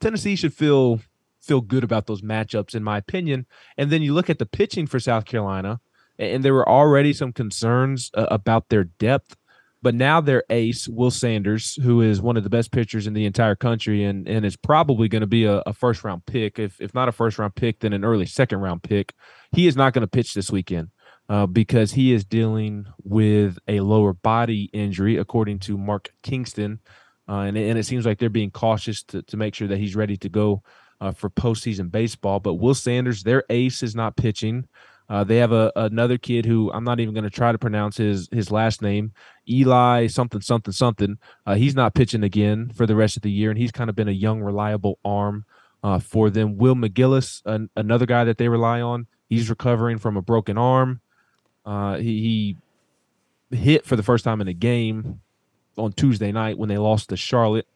[0.00, 1.00] Tennessee should feel
[1.40, 3.44] feel good about those matchups, in my opinion.
[3.76, 5.80] And then you look at the pitching for South Carolina,
[6.18, 9.36] and there were already some concerns uh, about their depth
[9.84, 13.26] but now their ace, Will Sanders, who is one of the best pitchers in the
[13.26, 16.58] entire country and, and is probably going to be a, a, first round pick.
[16.58, 19.12] If, if not a first round pick, then an early second round pick.
[19.54, 20.90] He is not going to pitch this weekend
[21.28, 26.80] uh, because he is dealing with a lower body injury, according to Mark Kingston.
[27.28, 29.96] Uh, and, and it seems like they're being cautious to, to make sure that he's
[29.96, 30.62] ready to go
[31.00, 32.40] uh, for postseason baseball.
[32.40, 34.66] But Will Sanders, their ace, is not pitching.
[35.08, 37.98] Uh, they have a another kid who I'm not even going to try to pronounce
[37.98, 39.12] his his last name,
[39.48, 41.18] Eli something something something.
[41.46, 43.96] Uh, he's not pitching again for the rest of the year, and he's kind of
[43.96, 45.44] been a young, reliable arm
[45.82, 46.56] uh, for them.
[46.56, 51.00] Will McGillis, an, another guy that they rely on, he's recovering from a broken arm.
[51.64, 52.56] Uh, he, he,
[53.50, 55.20] hit for the first time in a game
[55.76, 57.68] on Tuesday night when they lost to Charlotte,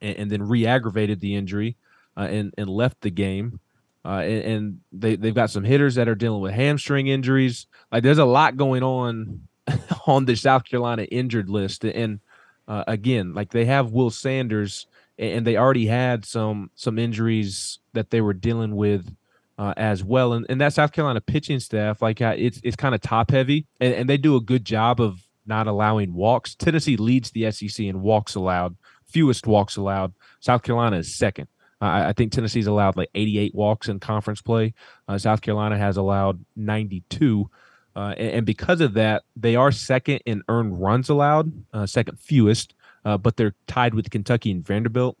[0.00, 1.76] and, and then re-aggravated the injury
[2.16, 3.60] uh, and and left the game.
[4.04, 7.66] Uh, and, and, they they've got some hitters that are dealing with hamstring injuries.
[7.90, 9.48] Like there's a lot going on
[10.06, 11.84] on the South Carolina injured list.
[11.84, 12.20] And
[12.66, 14.86] uh, again, like they have Will Sanders,
[15.18, 19.14] and they already had some some injuries that they were dealing with
[19.58, 20.32] uh, as well.
[20.32, 23.66] And, and that South Carolina pitching staff, like uh, it's it's kind of top heavy,
[23.80, 26.54] and, and they do a good job of not allowing walks.
[26.54, 30.12] Tennessee leads the SEC in walks allowed, fewest walks allowed.
[30.40, 31.48] South Carolina is second.
[31.80, 34.74] Uh, I think Tennessee's allowed like 88 walks in conference play.
[35.06, 37.48] Uh, South Carolina has allowed 92.
[37.94, 42.18] Uh, and, and, because of that, they are second in earned runs allowed, uh, second
[42.18, 45.16] fewest, but they're tied with Kentucky and Vanderbilt.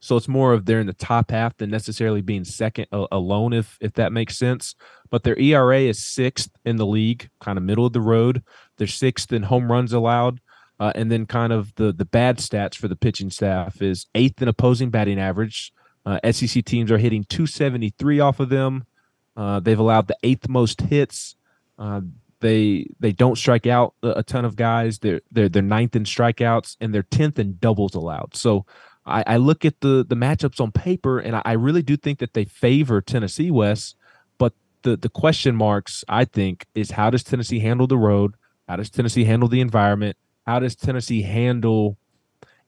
[0.00, 3.78] So it's more of they're in the top half than necessarily being second alone, if
[3.80, 4.74] if that makes sense.
[5.10, 8.42] But their ERA is sixth in the league, kind of middle of the road.
[8.76, 10.40] They're sixth in home runs allowed.
[10.78, 14.42] Uh, and then kind of the the bad stats for the pitching staff is eighth
[14.42, 15.72] in opposing batting average,
[16.06, 18.86] uh, SEC teams are hitting 273 off of them.
[19.36, 21.34] Uh, they've allowed the eighth most hits.
[21.78, 22.00] Uh,
[22.40, 25.00] they they don't strike out a, ton of guys.
[25.00, 28.36] They're they're they're ninth in strikeouts and they're tenth in doubles allowed.
[28.36, 28.66] So
[29.06, 32.18] I, I look at the the matchups on paper and I, I really do think
[32.18, 33.94] that they favor Tennessee Wes.
[34.38, 34.52] But
[34.82, 38.34] the the question marks I think is how does Tennessee handle the road?
[38.68, 40.16] How does Tennessee handle the environment?
[40.46, 41.98] How does Tennessee handle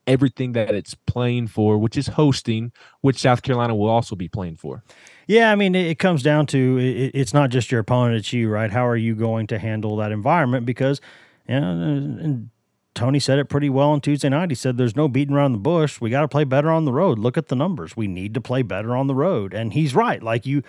[0.09, 2.73] everything that it's playing for, which is hosting,
[3.03, 4.83] which South Carolina will also be playing for.
[5.27, 8.49] Yeah, I mean, it, comes down to it, it's not just your opponent; it's you,
[8.49, 8.71] right?
[8.71, 10.65] How are you going to handle that environment?
[10.65, 11.01] Because,
[11.47, 12.49] you know,
[12.99, 14.51] Tony said it pretty well on Tuesday night.
[14.51, 16.01] He said, "There's no beating around the bush.
[16.01, 17.17] We got to play better on the road.
[17.17, 17.97] Look at the numbers.
[17.97, 20.21] We need to play better on the road." And he's right.
[20.21, 20.65] Like you,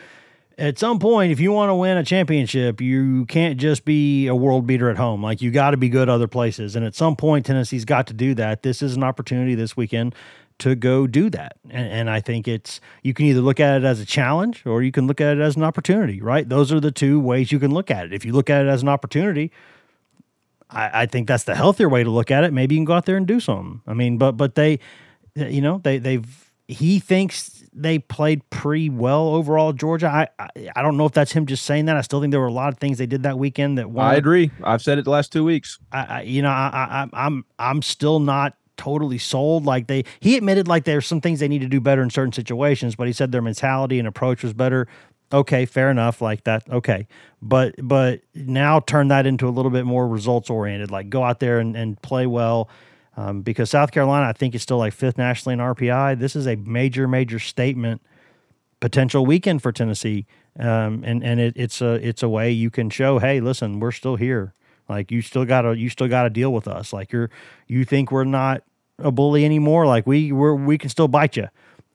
[0.56, 4.36] at some point, if you want to win a championship, you can't just be a
[4.36, 5.24] world beater at home.
[5.24, 6.76] Like you got to be good other places.
[6.76, 8.62] And at some point, Tennessee's got to do that.
[8.62, 10.14] This is an opportunity this weekend
[10.60, 11.58] to go do that.
[11.72, 14.84] And, and, I think it's you can either look at it as a challenge or
[14.84, 16.48] you can look at it as an opportunity, right?
[16.48, 18.14] Those are the two ways you can look at it.
[18.14, 19.52] If you look at it as an opportunity,
[20.70, 22.54] I, I think that's the healthier way to look at it.
[22.54, 23.82] Maybe you can go out there and do something.
[23.88, 24.80] I mean, but but they,
[25.40, 29.74] uh, you know, they they've he thinks they played pretty well overall.
[29.74, 30.08] Georgia.
[30.08, 31.98] I, I, I don't know if that's him just saying that.
[31.98, 33.88] I still think there were a lot of things they did that weekend that.
[33.98, 34.52] I agree.
[34.64, 35.80] I've said it the last two weeks.
[35.92, 39.66] I, I you know I, I I'm I'm still not totally sold.
[39.66, 42.34] Like they he admitted like there's some things they need to do better in certain
[42.34, 44.88] situations, but he said their mentality and approach was better.
[45.32, 46.22] Okay, fair enough.
[46.22, 46.68] Like that.
[46.70, 47.08] Okay,
[47.42, 50.92] but but now turn that into a little bit more results oriented.
[50.92, 52.70] Like go out there and, and play well
[53.16, 56.20] um, because South Carolina, I think, is still like fifth nationally in RPI.
[56.20, 58.02] This is a major, major statement
[58.80, 60.26] potential weekend for Tennessee,
[60.58, 63.92] um, and and it, it's a it's a way you can show, hey, listen, we're
[63.92, 64.54] still here.
[64.88, 66.92] Like you still gotta you still gotta deal with us.
[66.92, 67.30] Like you're
[67.68, 68.64] you think we're not
[68.98, 69.86] a bully anymore.
[69.86, 71.50] Like we we're, we can still bite you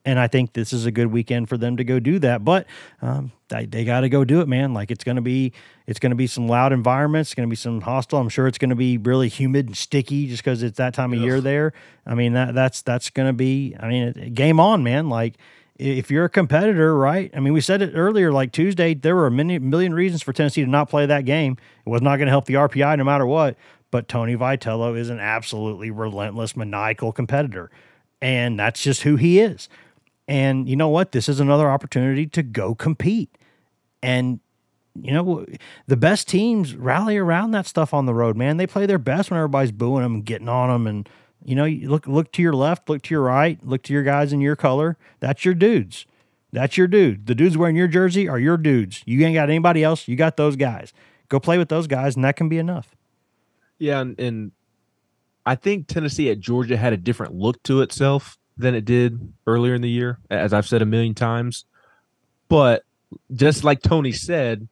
[0.04, 2.44] and I think this is a good weekend for them to go do that.
[2.44, 2.66] But
[3.00, 4.74] um, they, they got to go do it, man.
[4.74, 5.52] Like it's going to be
[5.86, 7.30] it's going to be some loud environments.
[7.30, 8.18] It's going to be some hostile.
[8.18, 11.12] I'm sure it's going to be really humid and sticky just because it's that time
[11.12, 11.24] of Ugh.
[11.24, 11.72] year there.
[12.06, 13.74] I mean that that's that's going to be.
[13.78, 15.08] I mean, game on, man.
[15.08, 15.34] Like
[15.76, 17.30] if you're a competitor, right?
[17.34, 20.32] I mean, we said it earlier, like Tuesday, there were a million, million reasons for
[20.32, 21.56] Tennessee to not play that game.
[21.84, 23.56] It was not going to help the RPI no matter what.
[23.90, 27.70] But Tony Vitello is an absolutely relentless, maniacal competitor.
[28.20, 29.68] And that's just who he is.
[30.26, 31.12] And you know what?
[31.12, 33.36] This is another opportunity to go compete.
[34.02, 34.40] And
[35.00, 35.44] you know,
[35.86, 38.56] the best teams rally around that stuff on the road, man.
[38.56, 40.86] They play their best when everybody's booing them and getting on them.
[40.86, 41.08] And,
[41.44, 44.32] you know, look, look to your left, look to your right, look to your guys
[44.32, 44.96] in your color.
[45.20, 46.06] That's your dudes.
[46.52, 47.26] That's your dude.
[47.26, 49.02] The dudes wearing your jersey are your dudes.
[49.04, 50.06] You ain't got anybody else.
[50.06, 50.92] You got those guys.
[51.28, 52.94] Go play with those guys, and that can be enough.
[53.78, 54.00] Yeah.
[54.00, 54.52] And, and
[55.44, 59.74] I think Tennessee at Georgia had a different look to itself than it did earlier
[59.74, 61.64] in the year, as I've said a million times.
[62.48, 62.84] But
[63.32, 64.68] just like Tony said,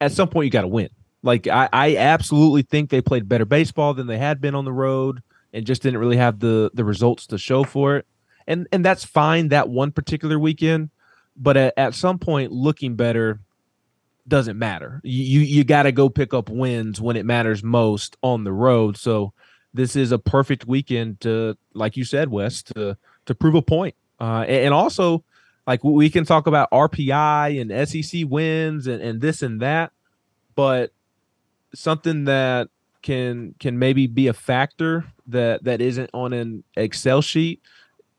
[0.00, 0.90] at some point you got to win.
[1.22, 4.72] Like I, I absolutely think they played better baseball than they had been on the
[4.72, 5.22] road,
[5.52, 8.06] and just didn't really have the the results to show for it.
[8.46, 10.90] And and that's fine that one particular weekend,
[11.36, 13.40] but at, at some point, looking better
[14.28, 15.00] doesn't matter.
[15.02, 18.96] You you got to go pick up wins when it matters most on the road.
[18.96, 19.32] So
[19.78, 23.94] this is a perfect weekend to, like you said, Wes, to to prove a point.
[24.20, 25.24] Uh, and, and also,
[25.66, 29.92] like we can talk about RPI and SEC wins and, and this and that,
[30.56, 30.92] but
[31.74, 32.68] something that
[33.02, 37.62] can can maybe be a factor that that isn't on an Excel sheet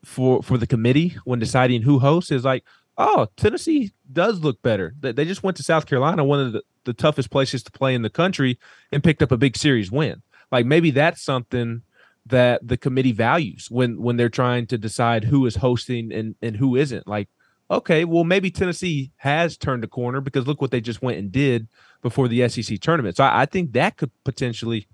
[0.02, 2.64] for for the committee when deciding who hosts is like,
[2.96, 4.94] oh, Tennessee does look better.
[4.98, 8.00] They just went to South Carolina, one of the, the toughest places to play in
[8.00, 8.58] the country,
[8.90, 10.22] and picked up a big series win.
[10.50, 11.82] Like maybe that's something
[12.26, 16.56] that the committee values when when they're trying to decide who is hosting and and
[16.56, 17.06] who isn't.
[17.06, 17.28] Like,
[17.70, 21.32] okay, well maybe Tennessee has turned a corner because look what they just went and
[21.32, 21.68] did
[22.02, 23.16] before the SEC tournament.
[23.16, 24.86] So I, I think that could potentially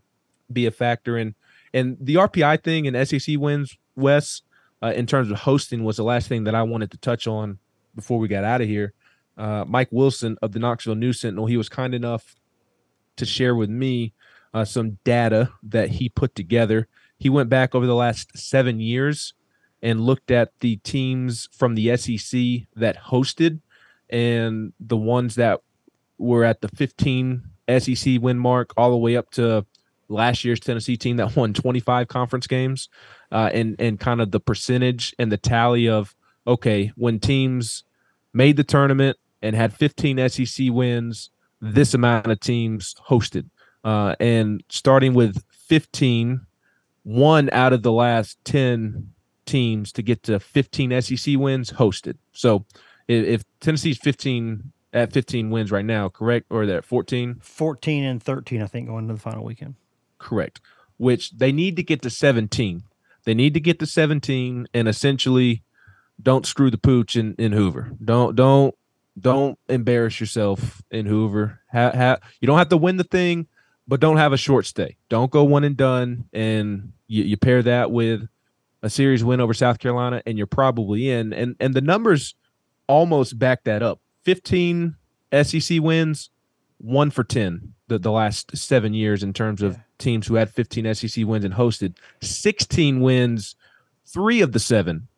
[0.53, 1.35] be a factor in
[1.75, 4.43] and the RPI thing and SEC wins, Wes,
[4.83, 7.59] uh, in terms of hosting was the last thing that I wanted to touch on
[7.95, 8.93] before we got out of here.
[9.37, 12.35] Uh, Mike Wilson of the Knoxville News Sentinel, he was kind enough
[13.17, 14.15] to share with me
[14.57, 16.89] uh, some data that he put together.
[17.19, 19.35] He went back over the last seven years
[19.83, 23.61] and looked at the teams from the SEC that hosted
[24.09, 25.61] and the ones that
[26.17, 27.43] were at the 15
[27.79, 29.67] SEC win mark, all the way up to
[30.09, 32.89] last year's Tennessee team that won 25 conference games,
[33.31, 36.17] uh, and and kind of the percentage and the tally of
[36.47, 37.85] okay when teams
[38.33, 41.29] made the tournament and had 15 SEC wins,
[41.61, 43.51] this amount of teams hosted.
[43.87, 46.45] Uh, and starting with 15,
[47.05, 49.13] one out of the last 10
[49.45, 52.17] teams to get to 15 SEC wins hosted.
[52.33, 52.67] So
[53.07, 56.47] if, if Tennessee's 15 at 15 wins right now, correct?
[56.51, 57.37] Or they're at 14?
[57.41, 59.77] 14 and 13, I think, going into the final weekend.
[60.19, 60.61] Correct.
[60.97, 62.83] Which they need to get to 17.
[63.23, 65.63] They need to get to 17 and essentially
[66.21, 67.93] don't screw the pooch in, in Hoover.
[68.05, 68.75] Don't don't
[69.17, 71.61] don't embarrass yourself in Hoover.
[71.73, 73.47] Ha, ha, you don't have to win the thing,
[73.89, 74.97] but don't have a short stay.
[75.09, 76.25] Don't go one and done.
[76.33, 78.29] And you, you pair that with
[78.83, 81.33] a series win over South Carolina, and you're probably in.
[81.33, 82.35] And and the numbers
[82.87, 84.01] almost back that up.
[84.25, 84.97] 15
[85.43, 86.31] SEC wins,
[86.79, 90.95] one for 10 the, the last seven years in terms of teams who had 15
[90.95, 91.97] SEC wins and hosted.
[92.21, 93.55] 16 wins,
[94.05, 95.09] three of the seven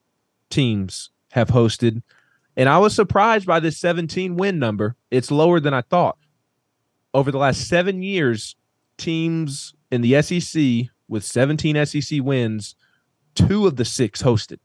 [0.50, 2.02] teams have hosted.
[2.56, 4.96] And I was surprised by this 17 win number.
[5.10, 6.18] It's lower than I thought.
[7.14, 8.54] Over the last seven years,
[8.98, 12.74] teams in the SEC with 17 SEC wins,
[13.34, 14.58] two of the six hosted.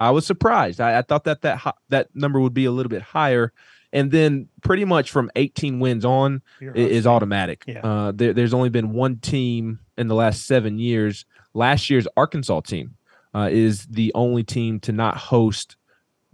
[0.00, 0.80] I was surprised.
[0.80, 3.52] I, I thought that that that number would be a little bit higher,
[3.92, 6.42] and then pretty much from 18 wins on
[6.74, 7.62] is automatic.
[7.66, 7.80] Yeah.
[7.80, 11.24] Uh, there, there's only been one team in the last seven years.
[11.54, 12.96] Last year's Arkansas team
[13.34, 15.76] uh, is the only team to not host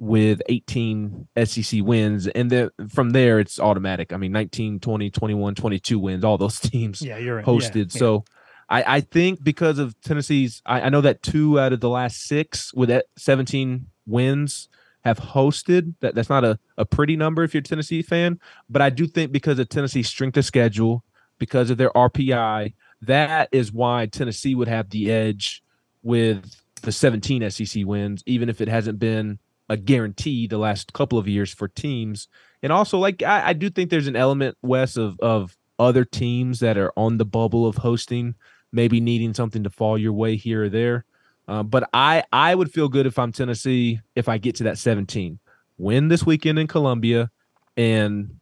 [0.01, 2.27] with 18 SEC wins.
[2.27, 4.14] And then from there, it's automatic.
[4.14, 7.94] I mean, 19, 20, 21, 22 wins, all those teams Yeah, you're hosted.
[7.94, 8.24] Yeah, so
[8.70, 12.22] I, I think because of Tennessee's, I, I know that two out of the last
[12.22, 14.70] six with that 17 wins
[15.05, 15.93] have hosted.
[16.01, 18.40] That That's not a, a pretty number if you're a Tennessee fan.
[18.70, 21.05] But I do think because of Tennessee's strength of schedule,
[21.39, 22.72] because of their RPI,
[23.02, 25.62] that is why Tennessee would have the edge
[26.02, 29.39] with the 17 SEC wins, even if it hasn't been
[29.70, 32.28] a guarantee the last couple of years for teams.
[32.62, 36.60] And also, like I, I do think there's an element, Wes, of of other teams
[36.60, 38.34] that are on the bubble of hosting,
[38.72, 41.05] maybe needing something to fall your way here or there.
[41.48, 44.76] Uh, but I I would feel good if I'm Tennessee if I get to that
[44.76, 45.38] 17,
[45.78, 47.30] win this weekend in Columbia,
[47.76, 48.40] and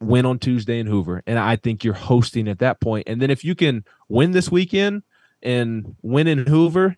[0.00, 1.22] win on Tuesday in Hoover.
[1.26, 3.08] And I think you're hosting at that point.
[3.08, 5.04] And then if you can win this weekend
[5.40, 6.96] and win in Hoover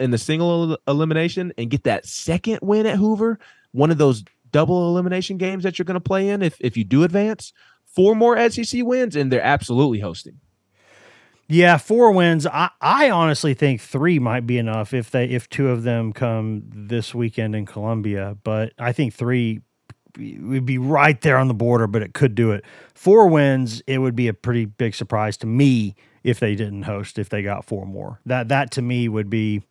[0.00, 3.38] in the single el- elimination and get that second win at Hoover,
[3.72, 6.84] one of those double elimination games that you're going to play in if if you
[6.84, 7.52] do advance,
[7.84, 10.40] four more SEC wins and they're absolutely hosting.
[11.48, 12.44] Yeah, four wins.
[12.46, 16.62] I, I honestly think three might be enough if they if two of them come
[16.66, 18.36] this weekend in Columbia.
[18.42, 19.60] But I think three
[20.18, 22.64] would be right there on the border, but it could do it.
[22.94, 25.94] Four wins, it would be a pretty big surprise to me
[26.24, 27.18] if they didn't host.
[27.18, 29.62] If they got four more, that that to me would be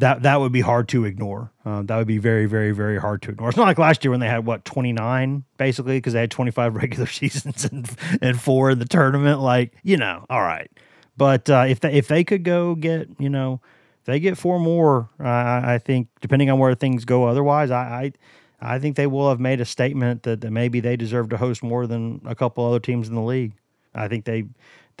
[0.00, 1.52] that that would be hard to ignore.
[1.64, 3.48] Uh, that would be very, very, very hard to ignore.
[3.48, 6.30] It's not like last year when they had what twenty nine basically because they had
[6.30, 7.90] twenty five regular seasons and
[8.20, 9.40] and four in the tournament.
[9.40, 10.70] Like you know, all right.
[11.16, 13.60] But uh, if they if they could go get you know,
[14.00, 18.12] if they get four more, uh, I think depending on where things go, otherwise, I,
[18.60, 21.36] I I think they will have made a statement that, that maybe they deserve to
[21.36, 23.52] host more than a couple other teams in the league.
[23.94, 24.44] I think they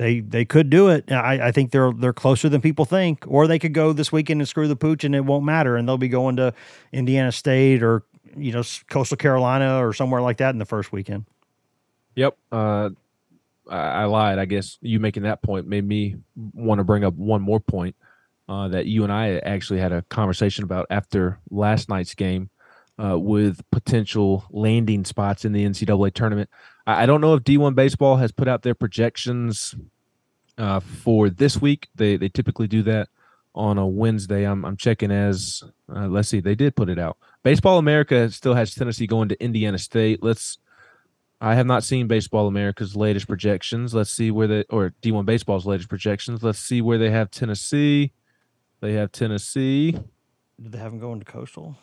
[0.00, 1.12] they they could do it.
[1.12, 3.24] I, I think they're they're closer than people think.
[3.28, 5.86] Or they could go this weekend and screw the pooch, and it won't matter, and
[5.86, 6.54] they'll be going to
[6.90, 8.02] Indiana State or
[8.34, 11.26] you know Coastal Carolina or somewhere like that in the first weekend.
[12.16, 12.34] Yep.
[12.50, 12.90] Uh,
[13.68, 14.38] I, I lied.
[14.38, 16.16] I guess you making that point made me
[16.54, 17.94] want to bring up one more point
[18.48, 22.48] uh, that you and I actually had a conversation about after last night's game
[22.98, 26.48] uh, with potential landing spots in the NCAA tournament.
[26.86, 29.74] I, don't know if D1 Baseball has put out their projections
[30.58, 31.88] uh, for this week.
[31.94, 33.08] They they typically do that
[33.54, 34.44] on a Wednesday.
[34.44, 35.62] I'm I'm checking as
[35.94, 36.40] uh, let's see.
[36.40, 37.16] They did put it out.
[37.42, 40.22] Baseball America still has Tennessee going to Indiana State.
[40.22, 40.58] Let's.
[41.42, 43.94] I have not seen Baseball America's latest projections.
[43.94, 46.42] Let's see where they or D1 Baseball's latest projections.
[46.42, 48.12] Let's see where they have Tennessee.
[48.80, 49.92] They have Tennessee.
[49.92, 51.78] Did they have them going to Coastal?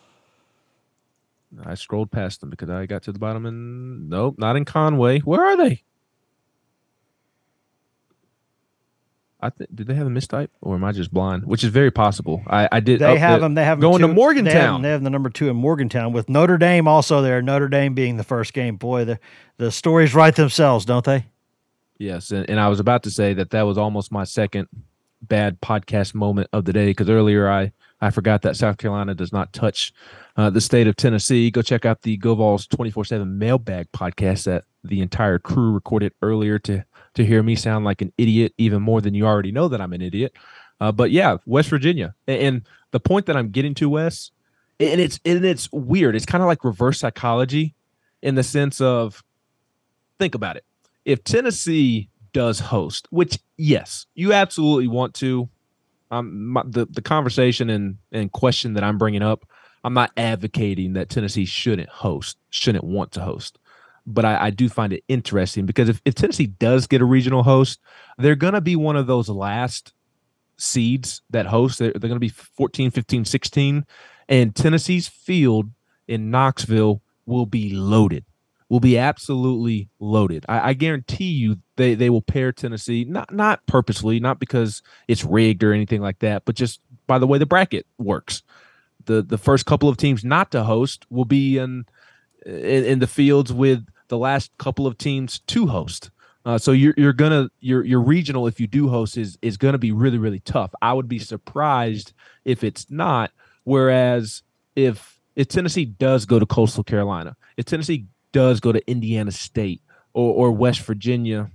[1.65, 5.19] I scrolled past them because I got to the bottom and nope, not in Conway.
[5.19, 5.83] Where are they?
[9.39, 11.45] I think did they have a mistype or am I just blind?
[11.45, 12.41] Which is very possible.
[12.47, 12.99] I, I did.
[12.99, 13.53] They have the- them.
[13.53, 14.53] They have 'em going to two- Morgantown.
[14.53, 17.41] They have, they have the number two in Morgantown with Notre Dame also there.
[17.41, 18.77] Notre Dame being the first game.
[18.77, 19.19] Boy, the
[19.57, 21.25] the stories write themselves, don't they?
[21.99, 24.67] Yes, and, and I was about to say that that was almost my second
[25.21, 29.33] bad podcast moment of the day because earlier I I forgot that South Carolina does
[29.33, 29.91] not touch
[30.35, 31.49] uh, the state of Tennessee.
[31.49, 36.59] Go check out the twenty four seven mailbag podcast that the entire crew recorded earlier
[36.59, 39.81] to to hear me sound like an idiot even more than you already know that
[39.81, 40.33] I'm an idiot.
[40.79, 42.61] Uh, but yeah, West Virginia, and, and
[42.91, 44.31] the point that I'm getting to, Wes,
[44.79, 46.15] and it's and it's weird.
[46.15, 47.73] It's kind of like reverse psychology
[48.21, 49.23] in the sense of
[50.19, 50.65] think about it.
[51.05, 55.49] If Tennessee does host, which yes, you absolutely want to,
[56.11, 59.45] um, my, the the conversation and and question that I'm bringing up
[59.87, 63.57] I'm not advocating that Tennessee shouldn't host, shouldn't want to host.
[64.05, 67.43] But I, I do find it interesting because if, if Tennessee does get a regional
[67.43, 67.79] host,
[68.17, 69.93] they're going to be one of those last
[70.57, 71.79] seeds that host.
[71.79, 73.85] They're, they're going to be 14, 15, 16.
[74.29, 75.71] And Tennessee's field
[76.07, 78.25] in Knoxville will be loaded
[78.69, 80.45] will be absolutely loaded.
[80.49, 85.23] I, I, guarantee you they, they will pair Tennessee, not not purposely, not because it's
[85.23, 88.43] rigged or anything like that, but just by the way the bracket works.
[89.05, 91.85] The the first couple of teams not to host will be in
[92.45, 96.11] in, in the fields with the last couple of teams to host.
[96.45, 99.77] Uh, so you're you're gonna your your regional if you do host is is gonna
[99.77, 100.73] be really really tough.
[100.81, 102.13] I would be surprised
[102.43, 103.31] if it's not.
[103.63, 104.43] Whereas
[104.75, 108.07] if if Tennessee does go to Coastal Carolina, if Tennessee
[108.37, 109.81] does go to Indiana State
[110.13, 111.49] or, or West Virginia,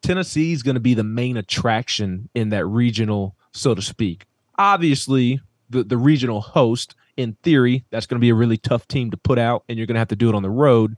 [0.00, 4.24] Tennessee is going to be the main attraction in that regional, so to speak.
[4.56, 9.10] Obviously, the, the regional host, in theory, that's going to be a really tough team
[9.10, 10.96] to put out, and you're going to have to do it on the road.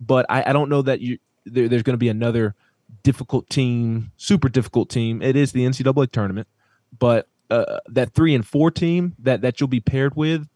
[0.00, 2.56] But I, I don't know that you there, there's going to be another
[3.04, 5.22] difficult team, super difficult team.
[5.22, 6.48] It is the NCAA tournament,
[6.98, 10.48] but uh, that three and four team that that you'll be paired with,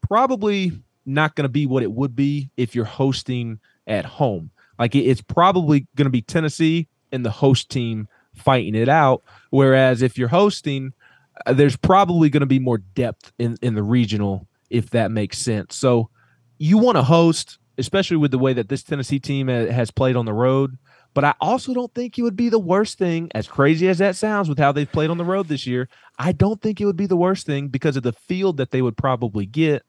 [0.00, 0.70] probably
[1.04, 4.50] not going to be what it would be if you're hosting at home.
[4.78, 9.22] Like it's probably going to be Tennessee and the host team fighting it out.
[9.50, 10.92] Whereas if you're hosting,
[11.46, 15.38] uh, there's probably going to be more depth in, in the regional, if that makes
[15.38, 15.76] sense.
[15.76, 16.08] So
[16.58, 20.24] you want to host, especially with the way that this Tennessee team has played on
[20.24, 20.78] the road.
[21.14, 24.16] But I also don't think it would be the worst thing, as crazy as that
[24.16, 25.90] sounds, with how they've played on the road this year.
[26.18, 28.80] I don't think it would be the worst thing because of the field that they
[28.80, 29.82] would probably get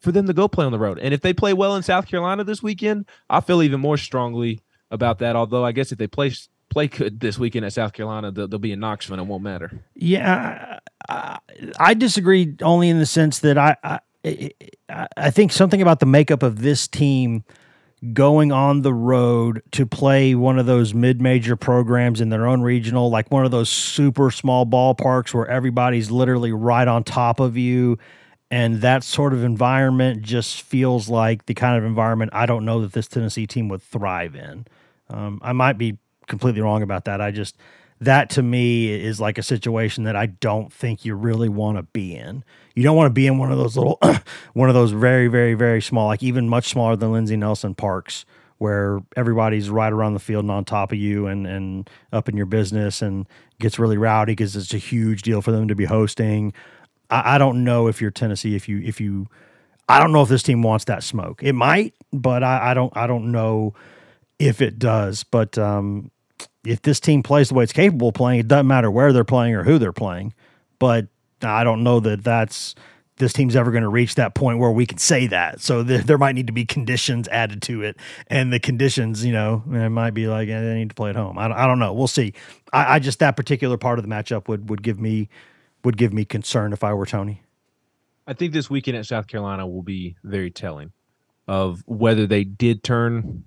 [0.00, 0.98] for them to go play on the road.
[0.98, 4.60] And if they play well in South Carolina this weekend, I feel even more strongly
[4.90, 5.36] about that.
[5.36, 6.32] Although I guess if they play
[6.70, 9.14] play good this weekend at South Carolina, they'll, they'll be in Knoxville.
[9.14, 9.70] and It won't matter.
[9.94, 10.78] Yeah,
[11.08, 11.38] I,
[11.78, 14.00] I disagree only in the sense that I, I
[15.16, 17.44] I think something about the makeup of this team
[18.12, 23.10] going on the road to play one of those mid-major programs in their own regional
[23.10, 27.98] like one of those super small ballparks where everybody's literally right on top of you
[28.50, 32.80] and that sort of environment just feels like the kind of environment I don't know
[32.80, 34.66] that this Tennessee team would thrive in.
[35.08, 37.20] Um, I might be completely wrong about that.
[37.20, 37.56] I just
[38.00, 41.82] that to me is like a situation that I don't think you really want to
[41.82, 42.44] be in.
[42.74, 44.00] You don't want to be in one of those little,
[44.54, 48.24] one of those very, very, very small, like even much smaller than Lindsey Nelson parks,
[48.56, 52.36] where everybody's right around the field and on top of you and and up in
[52.36, 53.26] your business and
[53.58, 56.52] gets really rowdy because it's a huge deal for them to be hosting.
[57.10, 59.26] I, I don't know if you're Tennessee if you if you
[59.88, 61.42] I don't know if this team wants that smoke.
[61.42, 63.74] It might, but I, I don't I don't know
[64.38, 65.24] if it does.
[65.24, 66.10] But um,
[66.64, 69.24] if this team plays the way it's capable of playing, it doesn't matter where they're
[69.24, 70.34] playing or who they're playing.
[70.78, 71.08] But
[71.42, 72.74] I don't know that that's
[73.16, 75.60] this team's ever going to reach that point where we can say that.
[75.60, 77.96] So th- there might need to be conditions added to it,
[78.28, 81.38] and the conditions, you know, it might be like they need to play at home.
[81.38, 81.92] I don't, I don't know.
[81.92, 82.32] We'll see.
[82.72, 85.28] I, I just that particular part of the matchup would would give me
[85.84, 87.42] would give me concern if I were Tony.
[88.26, 90.92] I think this weekend at South Carolina will be very telling
[91.48, 93.44] of whether they did turn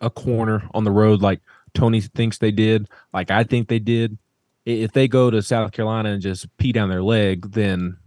[0.00, 1.40] a corner on the road like
[1.74, 4.16] Tony thinks they did, like I think they did.
[4.64, 7.98] If they go to South Carolina and just pee down their leg, then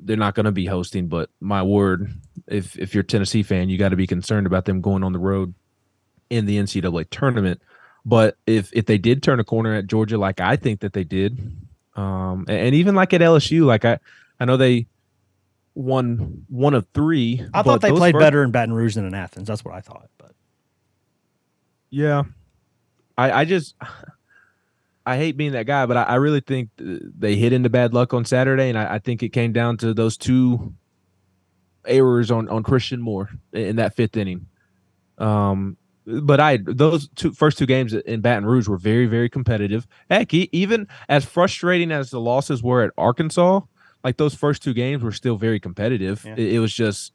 [0.00, 1.06] they're not going to be hosting.
[1.06, 2.12] But my word,
[2.46, 5.12] if if you're a Tennessee fan, you got to be concerned about them going on
[5.12, 5.54] the road
[6.30, 7.60] in the NCAA tournament.
[8.04, 11.04] But if if they did turn a corner at Georgia, like I think that they
[11.04, 11.56] did,
[11.96, 13.98] um, and, and, even like at LSU, like I,
[14.38, 14.86] I know they
[15.74, 17.42] won one of three.
[17.54, 18.22] I thought they played first...
[18.22, 19.48] better in Baton Rouge than in Athens.
[19.48, 20.08] That's what I thought.
[20.18, 20.32] But
[21.90, 22.24] yeah,
[23.16, 23.74] I, I just,
[25.06, 28.12] I hate being that guy, but I, I really think they hit into bad luck
[28.12, 30.74] on Saturday, and I, I think it came down to those two
[31.86, 34.46] errors on on Christian Moore in that fifth inning.
[35.18, 35.76] Um,
[36.06, 39.86] but I those two first two games in Baton Rouge were very very competitive.
[40.08, 43.60] Heck, even as frustrating as the losses were at Arkansas,
[44.04, 46.24] like those first two games were still very competitive.
[46.24, 46.34] Yeah.
[46.36, 47.12] It, it, was just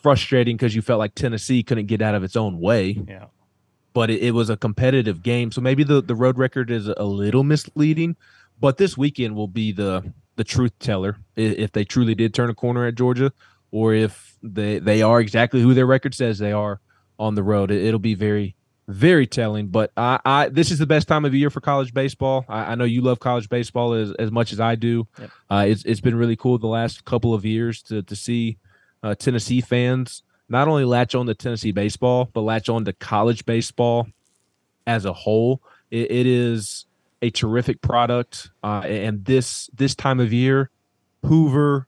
[0.00, 3.02] frustrating because you felt like Tennessee couldn't get out of its own way.
[3.08, 3.26] Yeah.
[3.92, 7.04] But it, it was a competitive game, so maybe the the road record is a
[7.04, 8.16] little misleading.
[8.60, 12.54] But this weekend will be the the truth teller if they truly did turn a
[12.54, 13.32] corner at Georgia,
[13.72, 16.80] or if they they are exactly who their record says they are
[17.20, 17.70] on the road.
[17.70, 18.56] It, will be very,
[18.88, 19.68] very telling.
[19.68, 22.44] But I, I, this is the best time of year for college baseball.
[22.48, 25.06] I, I know you love college baseball as, as much as I do.
[25.18, 25.30] Yep.
[25.48, 28.58] Uh, it's it's been really cool the last couple of years to to see
[29.04, 33.46] uh, Tennessee fans not only latch on to Tennessee baseball, but latch on to college
[33.46, 34.08] baseball
[34.84, 35.62] as a whole.
[35.92, 36.86] it, it is
[37.22, 40.70] a terrific product, uh, and this this time of year,
[41.24, 41.86] Hoover,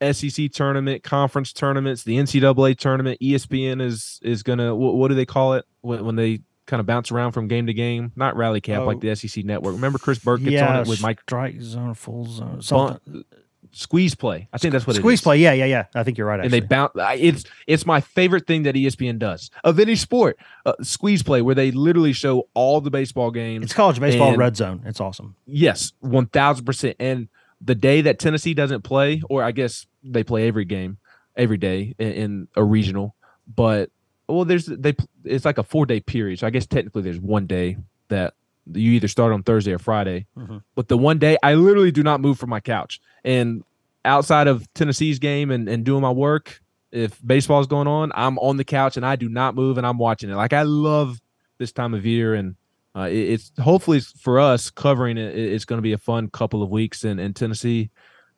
[0.00, 3.18] SEC tournament, conference tournaments, the NCAA tournament.
[3.20, 6.86] ESPN is is gonna what, what do they call it when, when they kind of
[6.86, 8.12] bounce around from game to game?
[8.16, 8.86] Not rally cap Oh.
[8.86, 9.74] like the SEC network.
[9.74, 13.24] Remember Chris Burke gets yeah, on it with Mike strike zone, full zone, Bun- something.
[13.72, 14.48] squeeze play.
[14.52, 15.22] I think that's what it Squeeze is.
[15.24, 15.38] play.
[15.38, 15.84] Yeah, yeah, yeah.
[15.94, 16.40] I think you're right.
[16.40, 16.92] and they bounce.
[16.96, 20.38] It's it's my favorite thing that ESPN does of any sport.
[20.64, 23.64] Uh, squeeze play where they literally show all the baseball games.
[23.64, 24.82] it's college baseball and- red zone.
[24.86, 25.34] It's awesome.
[25.46, 26.96] Yes, one thousand percent.
[27.00, 27.28] And
[27.60, 30.98] the day that Tennessee doesn't play, or I guess they play every game,
[31.36, 33.14] every day in, in a regional,
[33.54, 33.90] but
[34.28, 34.94] well, there's they
[35.24, 36.38] it's like a four day period.
[36.40, 37.78] So I guess technically there's one day
[38.08, 38.34] that
[38.70, 40.26] you either start on Thursday or Friday.
[40.36, 40.62] Mhm.
[40.74, 43.00] But the one day I literally do not move from my couch.
[43.24, 43.64] And
[44.04, 46.60] outside of Tennessee's game and, and doing my work,
[46.92, 49.98] if baseball's going on, I'm on the couch and I do not move and I'm
[49.98, 50.34] watching it.
[50.34, 51.20] Like I love
[51.56, 52.56] this time of year and
[52.96, 55.34] uh, it- it's hopefully for us covering it.
[55.36, 57.90] it- It's going to be a fun couple of weeks, and, and Tennessee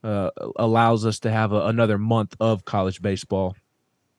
[0.02, 3.54] uh, allows us to have a, another month of college baseball.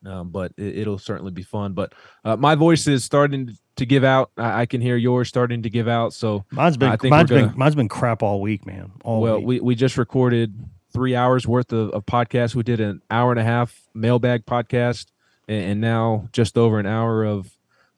[0.04, 1.74] Um, but it, it'll certainly be fun.
[1.74, 1.94] But
[2.26, 4.32] uh, my voice is starting to give out.
[4.36, 6.14] I, I can hear yours starting to give out.
[6.14, 8.92] So Mine's been I think mine's we're been mine's been crap all week, man.
[9.04, 9.46] All well, week.
[9.46, 10.56] we, we just recorded
[10.92, 12.56] three hours worth of, of podcast.
[12.56, 15.06] We did an hour and a half mailbag podcast,
[15.48, 17.52] and, and now just over an hour of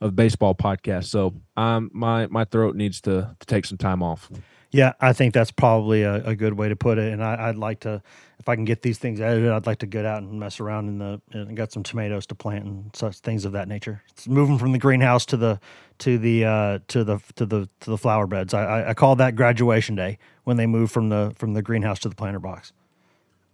[0.03, 1.05] of baseball podcast.
[1.05, 4.29] So um, my my throat needs to to take some time off.
[4.71, 7.13] Yeah, I think that's probably a, a good way to put it.
[7.13, 8.01] And I, I'd like to,
[8.39, 10.87] if I can get these things edited, I'd like to get out and mess around
[10.87, 14.01] in the and got some tomatoes to plant and such things of that nature.
[14.09, 15.59] It's moving from the greenhouse to the
[15.99, 18.55] to the uh, to the to the to the flower beds.
[18.55, 21.99] I, I, I call that graduation day when they move from the from the greenhouse
[21.99, 22.73] to the planter box.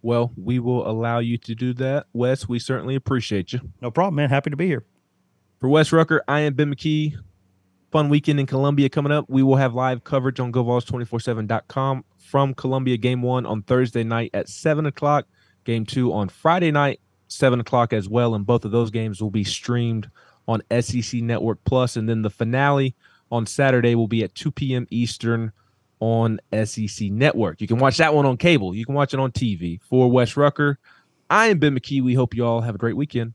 [0.00, 2.48] Well, we will allow you to do that, Wes.
[2.48, 3.60] We certainly appreciate you.
[3.82, 4.30] No problem, man.
[4.30, 4.86] Happy to be here.
[5.60, 7.16] For Wes Rucker, I am Ben McKee.
[7.90, 9.26] Fun weekend in Columbia coming up.
[9.28, 14.48] We will have live coverage on GoVols247.com from Columbia Game One on Thursday night at
[14.48, 15.26] 7 o'clock.
[15.64, 18.34] Game two on Friday night, 7 o'clock as well.
[18.34, 20.08] And both of those games will be streamed
[20.48, 21.94] on SEC Network Plus.
[21.96, 22.94] And then the finale
[23.30, 24.86] on Saturday will be at 2 p.m.
[24.88, 25.52] Eastern
[25.98, 27.60] on SEC Network.
[27.60, 28.74] You can watch that one on cable.
[28.74, 29.78] You can watch it on TV.
[29.82, 30.78] For Wes Rucker,
[31.28, 32.02] I am Ben McKee.
[32.02, 33.34] We hope you all have a great weekend.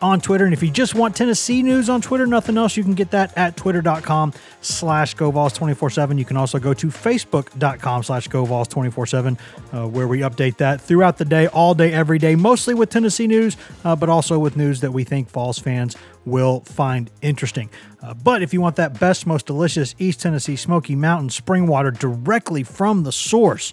[0.00, 0.44] on Twitter.
[0.44, 3.36] And if you just want Tennessee news on Twitter, nothing else, you can get that
[3.36, 6.18] at twitter.com slash GoVols247.
[6.18, 9.38] You can also go to facebook.com slash GoVols247,
[9.72, 13.26] uh, where we update that throughout the day, all day, every day, mostly with Tennessee
[13.26, 17.70] news, uh, but also with news that we think Vols fans will find interesting.
[18.02, 21.90] Uh, but if you want that best, most delicious East Tennessee Smoky Mountain spring water
[21.90, 23.72] directly from the source,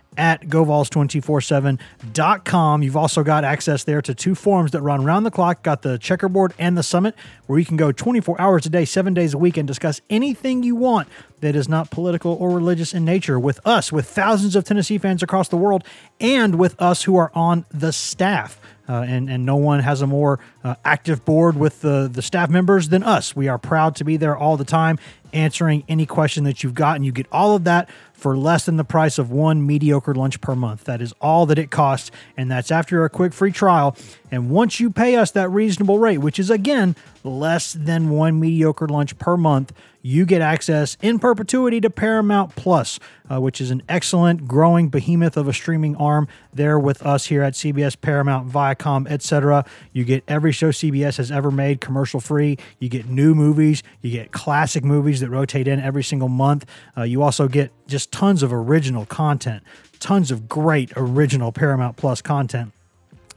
[0.17, 2.83] at govols247.com.
[2.83, 5.63] You've also got access there to two forums that run round the clock.
[5.63, 7.15] Got the checkerboard and the summit,
[7.47, 10.63] where you can go 24 hours a day, seven days a week, and discuss anything
[10.63, 11.07] you want
[11.39, 15.21] that is not political or religious in nature with us, with thousands of Tennessee fans
[15.23, 15.83] across the world,
[16.19, 18.59] and with us who are on the staff.
[18.89, 22.49] Uh, and, and no one has a more uh, active board with the, the staff
[22.49, 23.35] members than us.
[23.35, 24.99] We are proud to be there all the time,
[25.33, 28.77] answering any question that you've got, and you get all of that for less than
[28.77, 30.83] the price of one mediocre lunch per month.
[30.83, 33.95] That is all that it costs, and that's after a quick free trial.
[34.29, 38.87] And once you pay us that reasonable rate, which is again less than one mediocre
[38.87, 39.73] lunch per month,
[40.03, 45.37] you get access in perpetuity to Paramount Plus, uh, which is an excellent growing behemoth
[45.37, 49.65] of a streaming arm there with us here at CBS, Paramount, Viacom, etc.
[49.93, 52.57] You get every show CBS has ever made commercial free.
[52.79, 53.83] You get new movies.
[54.01, 56.65] You get classic movies that rotate in every single month.
[56.97, 59.63] Uh, you also get just tons of original content,
[59.99, 62.73] tons of great original Paramount Plus content.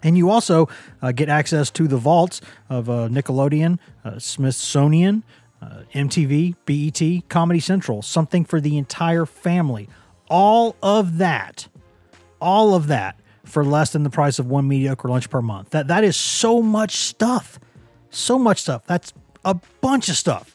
[0.03, 0.69] And you also
[1.01, 5.25] uh, get access to the vaults of uh, Nickelodeon, uh, Smithsonian,
[5.63, 9.89] uh, MTV, BET, Comedy Central, something for the entire family.
[10.29, 11.69] All of that,
[12.41, 15.71] all of that for less than the price of one mediocre lunch per month.
[15.71, 17.59] That that is so much stuff,
[18.11, 18.85] so much stuff.
[18.87, 19.13] That's
[19.45, 20.55] a bunch of stuff.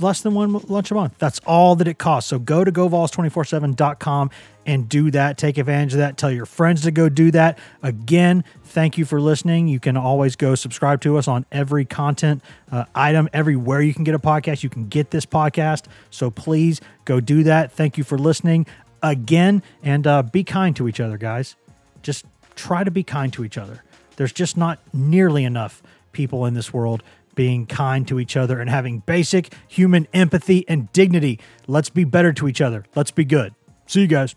[0.00, 1.14] less than one lunch a month.
[1.18, 2.30] That's all that it costs.
[2.30, 4.30] So go to govols247.com
[4.66, 5.36] and do that.
[5.36, 6.16] Take advantage of that.
[6.16, 7.58] Tell your friends to go do that.
[7.82, 9.68] Again, thank you for listening.
[9.68, 12.42] You can always go subscribe to us on every content
[12.72, 14.62] uh, item, everywhere you can get a podcast.
[14.62, 15.84] You can get this podcast.
[16.10, 17.70] So please go do that.
[17.72, 18.64] Thank you for listening
[19.02, 21.56] again and uh, be kind to each other, guys.
[22.04, 22.24] Just
[22.54, 23.82] try to be kind to each other.
[24.14, 25.82] There's just not nearly enough
[26.12, 27.02] people in this world
[27.34, 31.40] being kind to each other and having basic human empathy and dignity.
[31.66, 32.84] Let's be better to each other.
[32.94, 33.54] Let's be good.
[33.86, 34.36] See you guys.